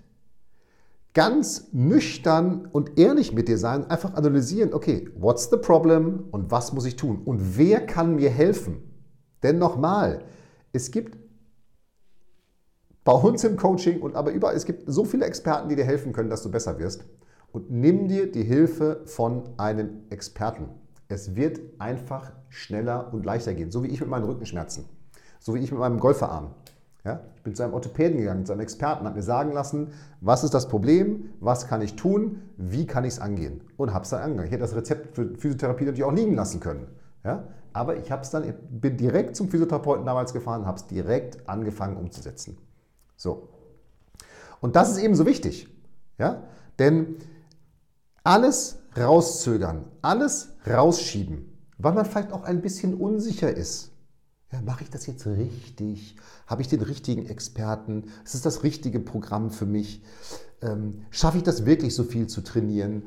ganz 1.13 1.69
nüchtern 1.73 2.67
und 2.73 2.99
ehrlich 2.99 3.35
mit 3.35 3.49
dir 3.49 3.59
sein, 3.59 3.91
einfach 3.91 4.15
analysieren, 4.15 4.73
okay, 4.73 5.11
what's 5.15 5.51
the 5.51 5.57
problem 5.57 6.25
und 6.31 6.51
was 6.51 6.73
muss 6.73 6.87
ich 6.87 6.97
tun 6.97 7.21
und 7.25 7.59
wer 7.59 7.85
kann 7.85 8.15
mir 8.15 8.31
helfen? 8.31 8.79
Denn 9.43 9.59
nochmal, 9.59 10.25
es 10.73 10.91
gibt 10.91 11.19
bei 13.05 13.13
uns 13.13 13.45
im 13.45 13.57
Coaching 13.57 14.01
und 14.01 14.15
aber 14.15 14.33
überall, 14.33 14.55
es 14.55 14.67
gibt 14.67 14.85
so 14.87 15.05
viele 15.05 15.25
Experten, 15.25 15.69
die 15.69 15.77
dir 15.77 15.85
helfen 15.85 16.13
können, 16.13 16.31
dass 16.31 16.43
du 16.43 16.51
besser 16.51 16.79
wirst. 16.79 17.05
Und 17.53 17.71
nimm 17.71 18.09
dir 18.09 18.31
die 18.31 18.45
Hilfe 18.45 19.01
von 19.07 19.43
einem 19.57 20.05
Experten. 20.11 20.69
Es 21.09 21.35
wird 21.35 21.61
einfach 21.79 22.33
schneller 22.49 23.13
und 23.13 23.27
leichter 23.27 23.55
gehen. 23.55 23.71
So 23.71 23.83
wie 23.83 23.89
ich 23.89 24.01
mit 24.01 24.09
meinen 24.09 24.25
Rückenschmerzen. 24.25 24.85
So 25.41 25.55
wie 25.55 25.59
ich 25.59 25.73
mit 25.73 25.81
meinem 25.81 25.99
Golferarm. 25.99 26.55
Ja? 27.05 27.21
Ich 27.35 27.43
bin 27.43 27.55
zu 27.55 27.63
einem 27.63 27.75
Orthopäden 27.75 28.19
gegangen, 28.19 28.47
zu 28.47 28.53
einem 28.53 28.61
Experten, 28.61 29.07
habe 29.07 29.17
mir 29.17 29.23
sagen 29.23 29.53
lassen, 29.53 29.89
was 30.21 30.45
ist 30.45 30.55
das 30.55 30.69
Problem, 30.69 31.31
was 31.41 31.67
kann 31.67 31.83
ich 31.83 31.97
tun, 31.97 32.43
wie 32.57 32.87
kann 32.87 33.05
ich 33.05 33.15
es 33.15 33.19
angehen. 33.19 33.63
Und 33.77 33.93
habe 33.93 34.05
es 34.05 34.11
dann 34.11 34.23
angegangen. 34.23 34.47
Ich 34.47 34.53
hätte 34.53 34.63
das 34.63 34.77
Rezept 34.77 35.17
für 35.17 35.35
Physiotherapie 35.37 35.85
natürlich 35.85 36.05
auch 36.05 36.13
liegen 36.13 36.35
lassen 36.35 36.61
können. 36.61 36.87
Ja? 37.25 37.45
Aber 37.73 37.97
ich 37.97 38.13
habe 38.13 38.23
es 38.23 38.31
dann, 38.31 38.53
bin 38.71 38.97
direkt 38.97 39.35
zum 39.35 39.49
Physiotherapeuten 39.49 40.05
damals 40.05 40.33
gefahren, 40.33 40.67
habe 40.67 40.77
es 40.77 40.87
direkt 40.87 41.49
angefangen 41.49 41.97
umzusetzen. 41.97 42.59
So. 43.21 43.51
Und 44.63 44.77
das 44.77 44.91
ist 44.91 44.97
eben 44.97 45.15
so 45.15 45.27
wichtig. 45.27 45.69
Ja? 46.17 46.45
Denn 46.79 47.17
alles 48.25 48.79
rauszögern, 48.97 49.85
alles 50.01 50.55
rausschieben, 50.67 51.53
weil 51.77 51.93
man 51.93 52.07
vielleicht 52.07 52.33
auch 52.33 52.45
ein 52.45 52.63
bisschen 52.63 52.95
unsicher 52.95 53.55
ist. 53.55 53.91
Ja, 54.51 54.63
mache 54.63 54.85
ich 54.85 54.91
das 54.91 55.07
jetzt 55.07 55.27
richtig? 55.27 56.17
Habe 56.47 56.63
ich 56.63 56.69
den 56.69 56.81
richtigen 56.81 57.27
Experten? 57.27 58.05
Ist 58.25 58.35
es 58.35 58.41
das 58.41 58.63
richtige 58.63 59.01
Programm 59.01 59.51
für 59.51 59.67
mich? 59.67 60.03
Ähm, 60.63 61.05
schaffe 61.11 61.37
ich 61.37 61.43
das 61.43 61.67
wirklich 61.67 61.95
so 61.95 62.05
viel 62.05 62.27
zu 62.27 62.41
trainieren? 62.41 63.03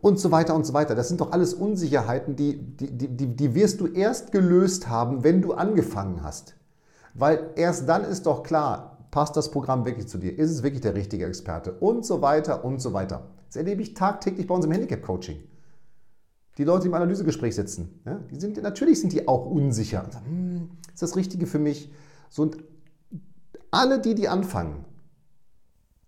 Und 0.00 0.20
so 0.20 0.30
weiter 0.30 0.54
und 0.54 0.64
so 0.64 0.72
weiter. 0.72 0.94
Das 0.94 1.08
sind 1.08 1.20
doch 1.20 1.32
alles 1.32 1.52
Unsicherheiten, 1.52 2.36
die, 2.36 2.56
die, 2.56 2.96
die, 2.96 3.26
die 3.34 3.54
wirst 3.56 3.80
du 3.80 3.88
erst 3.88 4.30
gelöst 4.30 4.88
haben, 4.88 5.24
wenn 5.24 5.42
du 5.42 5.52
angefangen 5.52 6.22
hast. 6.22 6.54
Weil 7.18 7.50
erst 7.56 7.88
dann 7.88 8.04
ist 8.04 8.26
doch 8.26 8.42
klar, 8.42 9.06
passt 9.10 9.36
das 9.36 9.50
Programm 9.50 9.84
wirklich 9.86 10.06
zu 10.06 10.18
dir? 10.18 10.38
Ist 10.38 10.50
es 10.50 10.62
wirklich 10.62 10.82
der 10.82 10.94
richtige 10.94 11.24
Experte? 11.24 11.72
Und 11.72 12.04
so 12.04 12.20
weiter 12.20 12.64
und 12.64 12.80
so 12.80 12.92
weiter. 12.92 13.28
Das 13.46 13.56
erlebe 13.56 13.80
ich 13.80 13.94
tagtäglich 13.94 14.46
bei 14.46 14.54
uns 14.54 14.66
im 14.66 14.72
Handicap-Coaching. 14.72 15.38
Die 16.58 16.64
Leute, 16.64 16.82
die 16.82 16.88
im 16.88 16.94
Analysegespräch 16.94 17.54
sitzen, 17.54 18.00
ja, 18.04 18.18
die 18.30 18.40
sind, 18.40 18.62
natürlich 18.62 19.00
sind 19.00 19.12
die 19.12 19.28
auch 19.28 19.46
unsicher. 19.46 20.06
Sagen, 20.10 20.26
hm, 20.26 20.70
ist 20.92 21.02
das 21.02 21.16
Richtige 21.16 21.46
für 21.46 21.58
mich? 21.58 21.92
So, 22.28 22.42
und 22.42 22.58
alle, 23.70 24.00
die, 24.00 24.14
die 24.14 24.28
anfangen, 24.28 24.84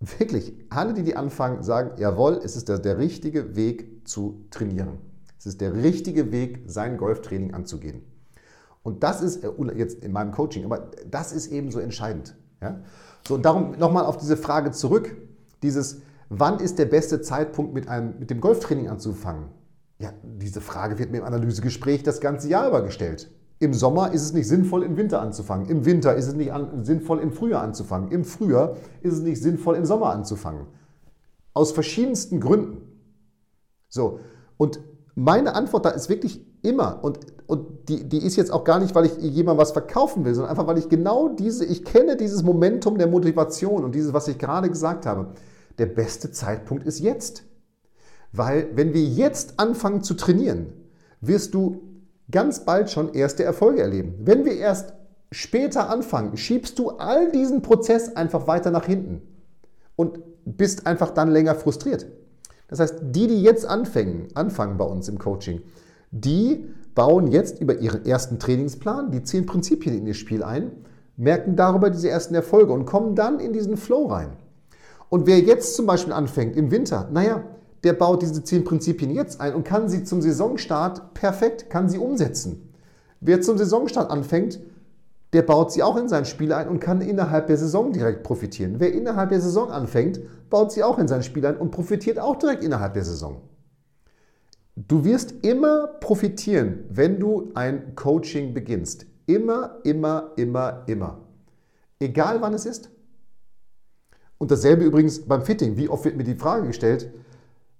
wirklich, 0.01 0.55
alle, 0.71 0.95
die, 0.95 1.03
die 1.03 1.17
anfangen, 1.17 1.63
sagen, 1.63 1.99
jawohl, 1.99 2.41
es 2.43 2.57
ist 2.57 2.69
der, 2.69 2.79
der 2.79 2.99
richtige 2.99 3.57
Weg 3.57 4.09
zu 4.09 4.47
trainieren. 4.51 4.99
Es 5.39 5.47
ist 5.47 5.61
der 5.61 5.75
richtige 5.75 6.33
Weg, 6.33 6.65
sein 6.67 6.97
Golftraining 6.97 7.55
anzugehen. 7.55 8.03
Und 8.83 9.03
das 9.03 9.23
ist, 9.23 9.45
äh, 9.45 9.51
jetzt 9.77 10.03
in 10.03 10.13
meinem 10.13 10.33
Coaching, 10.33 10.65
aber 10.65 10.91
das 11.11 11.33
ist 11.33 11.49
eben 11.49 11.71
so 11.71 11.79
entscheidend. 11.79 12.37
Ja? 12.61 12.81
So, 13.27 13.35
und 13.35 13.45
darum 13.45 13.79
nochmal 13.79 14.05
auf 14.05 14.17
diese 14.17 14.37
Frage 14.37 14.71
zurück, 14.71 15.17
dieses, 15.63 16.03
wann 16.29 16.61
ist 16.61 16.79
der 16.79 16.87
beste 16.87 17.21
Zeitpunkt 17.21 17.75
mit, 17.75 17.89
einem, 17.89 18.19
mit 18.19 18.31
dem 18.31 18.41
Golftraining 18.41 18.89
anzufangen? 18.89 19.47
Ja, 19.99 20.13
diese 20.23 20.61
Frage 20.61 20.99
wird 20.99 21.11
mir 21.11 21.19
im 21.19 21.25
Analysegespräch 21.25 22.05
das 22.05 22.21
ganze 22.21 22.49
Jahr 22.49 22.69
über 22.69 22.83
gestellt. 22.83 23.31
Im 23.61 23.75
Sommer 23.75 24.13
ist 24.13 24.23
es 24.23 24.33
nicht 24.33 24.47
sinnvoll, 24.47 24.85
im 24.85 24.97
Winter 24.97 25.21
anzufangen. 25.21 25.69
Im 25.69 25.85
Winter 25.85 26.15
ist 26.15 26.29
es 26.29 26.35
nicht 26.35 26.53
an, 26.53 26.85
sinnvoll, 26.85 27.19
im 27.19 27.33
Frühjahr 27.33 27.63
anzufangen. 27.63 28.13
Im 28.13 28.25
Frühjahr 28.25 28.77
ist 29.03 29.15
es 29.15 29.21
nicht 29.21 29.43
sinnvoll, 29.43 29.75
im 29.75 29.85
Sommer 29.85 30.11
anzufangen. 30.11 30.67
Aus 31.55 31.73
verschiedensten 31.73 32.39
Gründen. 32.39 32.83
So, 33.89 34.21
und 34.57 34.81
meine 35.19 35.57
Antwort 35.57 35.85
da 35.85 35.91
ist 35.91 36.09
wirklich 36.09 36.47
immer, 36.63 37.03
und, 37.03 37.19
und 37.49 37.89
die, 37.89 38.09
die 38.09 38.25
ist 38.25 38.37
jetzt 38.37 38.53
auch 38.53 38.63
gar 38.63 38.79
nicht, 38.79 38.95
weil 38.95 39.07
ich 39.07 39.17
jemandem 39.19 39.61
was 39.61 39.73
verkaufen 39.73 40.25
will, 40.25 40.33
sondern 40.33 40.51
einfach, 40.51 40.69
weil 40.69 40.79
ich 40.79 40.89
genau 40.89 41.29
diese, 41.29 41.65
ich 41.65 41.85
kenne 41.85 42.17
dieses 42.17 42.45
Momentum 42.45 42.99
der 42.99 43.09
Motivation 43.09 43.83
und 43.83 43.97
dieses, 43.97 44.13
was 44.13 44.29
ich 44.29 44.39
gerade 44.39 44.69
gesagt 44.69 45.07
habe. 45.07 45.33
Der 45.79 45.87
beste 45.87 46.31
Zeitpunkt 46.31 46.87
ist 46.87 47.01
jetzt. 47.01 47.43
Weil 48.33 48.69
wenn 48.75 48.95
wir 48.95 49.03
jetzt 49.03 49.59
anfangen 49.59 50.05
zu 50.05 50.15
trainieren, 50.15 50.73
wirst 51.21 51.53
du 51.53 51.81
ganz 52.31 52.65
bald 52.65 52.89
schon 52.89 53.13
erste 53.13 53.43
Erfolge 53.43 53.83
erleben. 53.83 54.15
Wenn 54.21 54.45
wir 54.45 54.57
erst 54.57 54.95
später 55.33 55.91
anfangen, 55.91 56.37
schiebst 56.37 56.79
du 56.79 56.91
all 56.91 57.33
diesen 57.33 57.63
Prozess 57.63 58.15
einfach 58.15 58.47
weiter 58.47 58.71
nach 58.71 58.85
hinten 58.85 59.23
und 59.97 60.21
bist 60.45 60.87
einfach 60.87 61.11
dann 61.11 61.31
länger 61.31 61.57
frustriert. 61.57 62.07
Das 62.69 62.81
heißt, 62.81 62.97
die, 63.03 63.27
die 63.27 63.43
jetzt 63.43 63.67
anfangen, 63.67 64.29
anfangen 64.35 64.77
bei 64.77 64.85
uns 64.85 65.09
im 65.09 65.19
Coaching, 65.19 65.63
die 66.11 66.67
bauen 66.95 67.27
jetzt 67.29 67.61
über 67.61 67.79
ihren 67.79 68.05
ersten 68.07 68.39
Trainingsplan 68.39 69.11
die 69.11 69.23
zehn 69.23 69.47
Prinzipien 69.47 69.97
in 69.97 70.07
ihr 70.07 70.15
Spiel 70.15 70.43
ein, 70.43 70.71
merken 71.17 71.57
darüber 71.57 71.91
diese 71.91 72.09
ersten 72.09 72.35
Erfolge 72.35 72.73
und 72.73 72.87
kommen 72.87 73.15
dann 73.15 73.41
in 73.41 73.53
diesen 73.53 73.77
Flow 73.77 74.07
rein. 74.07 74.31
Und 75.09 75.27
wer 75.27 75.41
jetzt 75.41 75.75
zum 75.75 75.87
Beispiel 75.87 76.13
anfängt 76.13 76.57
im 76.57 76.71
Winter, 76.71 77.09
naja, 77.13 77.43
der 77.85 77.93
baut 77.93 78.23
diese 78.23 78.43
zehn 78.43 78.65
Prinzipien 78.65 79.11
jetzt 79.11 79.41
ein 79.41 79.55
und 79.55 79.65
kann 79.65 79.89
sie 79.89 80.05
zum 80.05 80.21
Saisonstart 80.21 81.15
perfekt, 81.15 81.71
kann 81.71 81.89
sie 81.89 81.99
umsetzen. 81.99 82.73
Wer 83.21 83.41
zum 83.41 83.57
Saisonstart 83.57 84.11
anfängt, 84.11 84.61
der 85.33 85.43
baut 85.43 85.73
sie 85.73 85.83
auch 85.83 85.97
in 85.97 86.09
sein 86.09 86.25
Spiel 86.25 86.53
ein 86.53 86.69
und 86.69 86.81
kann 86.81 87.01
innerhalb 87.01 87.49
der 87.49 87.59
Saison 87.59 87.93
direkt 87.93 88.23
profitieren. 88.23 88.77
Wer 88.79 88.93
innerhalb 88.93 89.29
der 89.29 89.41
Saison 89.41 89.71
anfängt, 89.71 90.21
baut 90.49 90.73
sie 90.73 90.83
auch 90.83 90.99
in 90.99 91.09
sein 91.09 91.23
Spiel 91.23 91.45
ein 91.45 91.57
und 91.57 91.71
profitiert 91.71 92.19
auch 92.19 92.37
direkt 92.37 92.65
innerhalb 92.65 92.95
der 92.95 93.05
Saison. 93.05 93.43
Du 94.75 95.05
wirst 95.05 95.45
immer 95.45 95.89
profitieren, 96.01 96.85
wenn 96.89 97.19
du 97.19 97.51
ein 97.55 97.95
Coaching 97.95 98.55
beginnst. 98.55 99.07
Immer, 99.27 99.81
immer, 99.83 100.33
immer, 100.37 100.85
immer. 100.87 101.21
Egal 101.99 102.41
wann 102.41 102.55
es 102.55 102.65
ist. 102.65 102.91
Und 104.39 104.51
dasselbe 104.51 104.85
übrigens 104.85 105.27
beim 105.27 105.43
Fitting. 105.43 105.77
Wie 105.77 105.89
oft 105.89 106.05
wird 106.05 106.17
mir 106.17 106.25
die 106.25 106.37
Frage 106.37 106.69
gestellt, 106.69 107.13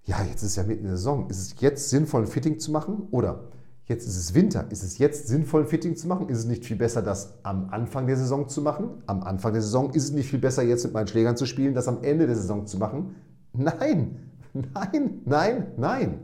ja, 0.05 0.23
jetzt 0.25 0.43
ist 0.43 0.57
ja 0.57 0.65
mitten 0.65 0.83
in 0.83 0.89
der 0.89 0.97
Saison, 0.97 1.31
ist 1.31 1.39
es 1.39 1.61
jetzt 1.61 1.89
sinnvoll, 1.89 2.23
ein 2.23 2.27
Fitting 2.27 2.59
zu 2.59 2.73
machen? 2.73 3.07
Oder 3.13 3.45
jetzt 3.89 4.07
ist 4.07 4.17
es 4.17 4.35
Winter, 4.35 4.67
ist 4.71 4.85
es 4.85 4.99
jetzt 4.99 5.29
sinnvoll, 5.29 5.63
ein 5.63 5.67
Fitting 5.67 5.97
zu 5.97 6.07
machen? 6.07 6.29
Ist 6.29 6.39
es 6.39 6.45
nicht 6.45 6.65
viel 6.65 6.77
besser, 6.77 7.03
das 7.03 7.35
am 7.43 7.71
Anfang 7.71 8.07
der 8.07 8.17
Saison 8.17 8.49
zu 8.49 8.61
machen? 8.61 9.03
Am 9.07 9.23
Anfang 9.23 9.55
der 9.55 9.63
Saison 9.63 9.91
ist 9.95 10.05
es 10.05 10.13
nicht 10.13 10.29
viel 10.29 10.39
besser, 10.39 10.63
jetzt 10.63 10.85
mit 10.85 10.93
meinen 10.93 11.07
Schlägern 11.07 11.37
zu 11.37 11.47
spielen, 11.47 11.75
das 11.75 11.89
am 11.89 12.03
Ende 12.03 12.27
der 12.27 12.37
Saison 12.37 12.67
zu 12.67 12.79
machen? 12.79 13.17
Nein, 13.55 14.17
nein, 14.53 15.23
nein, 15.25 15.67
nein. 15.77 16.19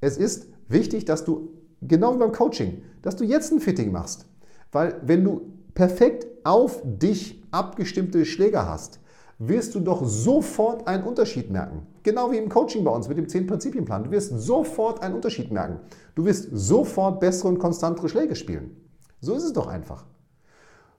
Es 0.00 0.16
ist 0.16 0.48
wichtig, 0.68 1.04
dass 1.04 1.24
du, 1.24 1.50
genau 1.82 2.14
wie 2.14 2.18
beim 2.18 2.32
Coaching, 2.32 2.82
dass 3.02 3.16
du 3.16 3.24
jetzt 3.24 3.52
ein 3.52 3.60
Fitting 3.60 3.92
machst. 3.92 4.26
Weil 4.72 5.00
wenn 5.04 5.22
du 5.22 5.42
perfekt 5.74 6.26
auf 6.44 6.82
dich 6.84 7.42
abgestimmte 7.50 8.24
Schläger 8.24 8.66
hast, 8.66 9.00
wirst 9.38 9.74
du 9.74 9.80
doch 9.80 10.06
sofort 10.06 10.88
einen 10.88 11.04
Unterschied 11.04 11.50
merken. 11.50 11.86
Genau 12.04 12.30
wie 12.30 12.36
im 12.36 12.50
Coaching 12.50 12.84
bei 12.84 12.90
uns 12.90 13.08
mit 13.08 13.16
dem 13.16 13.26
10-Prinzipien-Plan. 13.26 14.04
Du 14.04 14.10
wirst 14.10 14.30
sofort 14.38 15.02
einen 15.02 15.14
Unterschied 15.14 15.50
merken. 15.50 15.80
Du 16.14 16.26
wirst 16.26 16.48
sofort 16.52 17.18
bessere 17.18 17.48
und 17.48 17.58
konstantere 17.58 18.10
Schläge 18.10 18.36
spielen. 18.36 18.76
So 19.20 19.34
ist 19.34 19.42
es 19.42 19.54
doch 19.54 19.66
einfach. 19.66 20.04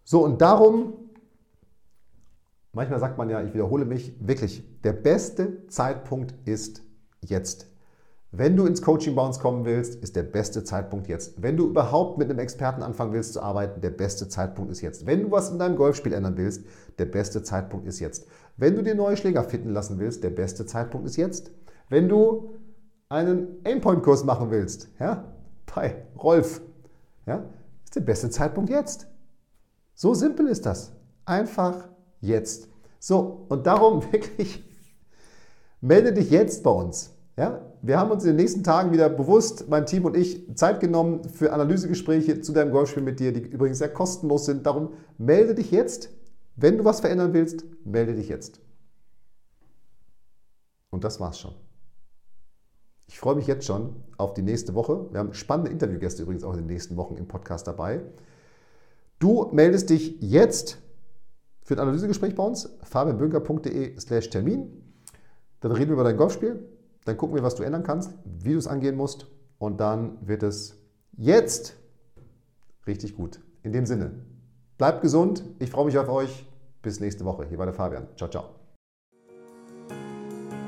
So, 0.03 0.23
und 0.23 0.41
darum, 0.41 0.93
manchmal 2.73 2.99
sagt 2.99 3.19
man 3.19 3.29
ja, 3.29 3.43
ich 3.43 3.53
wiederhole 3.53 3.85
mich, 3.85 4.15
wirklich, 4.19 4.63
der 4.81 4.93
beste 4.93 5.67
Zeitpunkt 5.67 6.33
ist 6.45 6.81
jetzt. 7.21 7.67
Wenn 8.31 8.57
du 8.57 8.65
ins 8.65 8.81
Coaching 8.81 9.15
bei 9.15 9.25
uns 9.25 9.39
kommen 9.39 9.63
willst, 9.63 9.95
ist 9.95 10.15
der 10.15 10.23
beste 10.23 10.63
Zeitpunkt 10.63 11.07
jetzt. 11.07 11.41
Wenn 11.41 11.55
du 11.55 11.67
überhaupt 11.67 12.17
mit 12.17 12.29
einem 12.29 12.39
Experten 12.39 12.83
anfangen 12.83 13.13
willst 13.13 13.33
zu 13.33 13.41
arbeiten, 13.41 13.79
der 13.79 13.91
beste 13.91 14.27
Zeitpunkt 14.27 14.71
ist 14.71 14.81
jetzt. 14.81 15.05
Wenn 15.05 15.21
du 15.21 15.31
was 15.31 15.51
in 15.51 15.59
deinem 15.59 15.77
Golfspiel 15.77 16.13
ändern 16.13 16.35
willst, 16.35 16.65
der 16.97 17.05
beste 17.05 17.43
Zeitpunkt 17.43 17.87
ist 17.87 17.99
jetzt. 17.99 18.27
Wenn 18.57 18.75
du 18.75 18.83
dir 18.83 18.95
neue 18.95 19.17
Schläger 19.17 19.43
fitten 19.43 19.69
lassen 19.69 19.99
willst, 19.99 20.23
der 20.23 20.29
beste 20.29 20.65
Zeitpunkt 20.65 21.07
ist 21.07 21.17
jetzt. 21.17 21.51
Wenn 21.89 22.07
du 22.07 22.55
einen 23.09 23.59
Aimpoint-Kurs 23.65 24.23
machen 24.23 24.49
willst, 24.49 24.89
ja, 24.99 25.33
bei 25.73 26.05
Rolf, 26.17 26.61
ja, 27.25 27.43
ist 27.83 27.95
der 27.95 28.01
beste 28.01 28.29
Zeitpunkt 28.29 28.69
jetzt. 28.69 29.07
So 29.93 30.13
simpel 30.13 30.47
ist 30.47 30.65
das. 30.65 30.93
Einfach 31.25 31.89
jetzt. 32.21 32.69
So, 32.99 33.45
und 33.49 33.67
darum 33.67 34.01
wirklich, 34.11 34.63
melde 35.81 36.13
dich 36.13 36.29
jetzt 36.29 36.63
bei 36.63 36.71
uns. 36.71 37.11
Ja, 37.37 37.61
wir 37.81 37.99
haben 37.99 38.11
uns 38.11 38.23
in 38.23 38.29
den 38.29 38.37
nächsten 38.37 38.63
Tagen 38.63 38.93
wieder 38.93 39.09
bewusst, 39.09 39.67
mein 39.67 39.85
Team 39.85 40.05
und 40.05 40.15
ich, 40.15 40.55
Zeit 40.55 40.79
genommen 40.79 41.25
für 41.25 41.51
Analysegespräche 41.51 42.39
zu 42.39 42.53
deinem 42.53 42.71
Golfspiel 42.71 43.03
mit 43.03 43.19
dir, 43.19 43.33
die 43.33 43.41
übrigens 43.41 43.79
sehr 43.79 43.93
kostenlos 43.93 44.45
sind. 44.45 44.65
Darum 44.65 44.93
melde 45.17 45.53
dich 45.53 45.71
jetzt. 45.71 46.09
Wenn 46.55 46.77
du 46.77 46.85
was 46.85 47.01
verändern 47.01 47.33
willst, 47.33 47.65
melde 47.85 48.15
dich 48.15 48.29
jetzt. 48.29 48.61
Und 50.89 51.03
das 51.03 51.19
war's 51.19 51.39
schon. 51.39 51.53
Ich 53.07 53.19
freue 53.19 53.35
mich 53.35 53.47
jetzt 53.47 53.65
schon 53.65 53.95
auf 54.17 54.33
die 54.33 54.41
nächste 54.41 54.73
Woche. 54.73 55.07
Wir 55.11 55.19
haben 55.19 55.33
spannende 55.33 55.71
Interviewgäste 55.71 56.23
übrigens 56.23 56.43
auch 56.43 56.53
in 56.53 56.59
den 56.59 56.67
nächsten 56.67 56.95
Wochen 56.97 57.17
im 57.17 57.27
Podcast 57.27 57.67
dabei. 57.67 58.01
Du 59.19 59.49
meldest 59.51 59.89
dich 59.89 60.19
jetzt 60.21 60.77
für 61.61 61.75
ein 61.75 61.79
Analysegespräch 61.79 62.35
bei 62.35 62.43
uns, 62.43 62.69
fabianbünker.de 62.83 63.99
slash 63.99 64.29
Termin. 64.29 64.81
Dann 65.59 65.71
reden 65.71 65.89
wir 65.89 65.93
über 65.93 66.03
dein 66.03 66.17
Golfspiel 66.17 66.67
dann 67.05 67.17
gucken 67.17 67.35
wir, 67.35 67.43
was 67.43 67.55
du 67.55 67.63
ändern 67.63 67.83
kannst, 67.83 68.13
wie 68.25 68.53
du 68.53 68.57
es 68.57 68.67
angehen 68.67 68.97
musst 68.97 69.27
und 69.59 69.79
dann 69.79 70.17
wird 70.27 70.43
es 70.43 70.77
jetzt 71.13 71.77
richtig 72.87 73.15
gut. 73.15 73.39
In 73.63 73.71
dem 73.71 73.85
Sinne, 73.85 74.25
bleibt 74.77 75.01
gesund, 75.01 75.43
ich 75.59 75.69
freue 75.69 75.85
mich 75.85 75.97
auf 75.97 76.09
euch. 76.09 76.45
Bis 76.81 76.99
nächste 76.99 77.25
Woche. 77.25 77.45
Hier 77.49 77.57
war 77.57 77.65
der 77.65 77.73
Fabian. 77.73 78.07
Ciao, 78.15 78.29
ciao. 78.29 78.45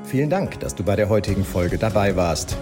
Vielen 0.04 0.30
Dank, 0.30 0.58
dass 0.60 0.74
du 0.74 0.82
bei 0.82 0.96
der 0.96 1.08
heutigen 1.08 1.44
Folge 1.44 1.78
dabei 1.78 2.16
warst. 2.16 2.56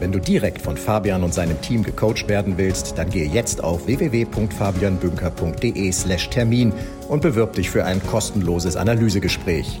Wenn 0.00 0.12
du 0.12 0.20
direkt 0.20 0.62
von 0.62 0.76
Fabian 0.76 1.24
und 1.24 1.34
seinem 1.34 1.60
Team 1.60 1.82
gecoacht 1.82 2.28
werden 2.28 2.56
willst, 2.58 2.96
dann 2.98 3.10
gehe 3.10 3.28
jetzt 3.28 3.64
auf 3.64 3.86
www.fabianbünker.de/termin 3.86 6.72
und 7.08 7.22
bewirb 7.22 7.54
dich 7.54 7.70
für 7.70 7.84
ein 7.84 8.00
kostenloses 8.06 8.76
Analysegespräch. 8.76 9.80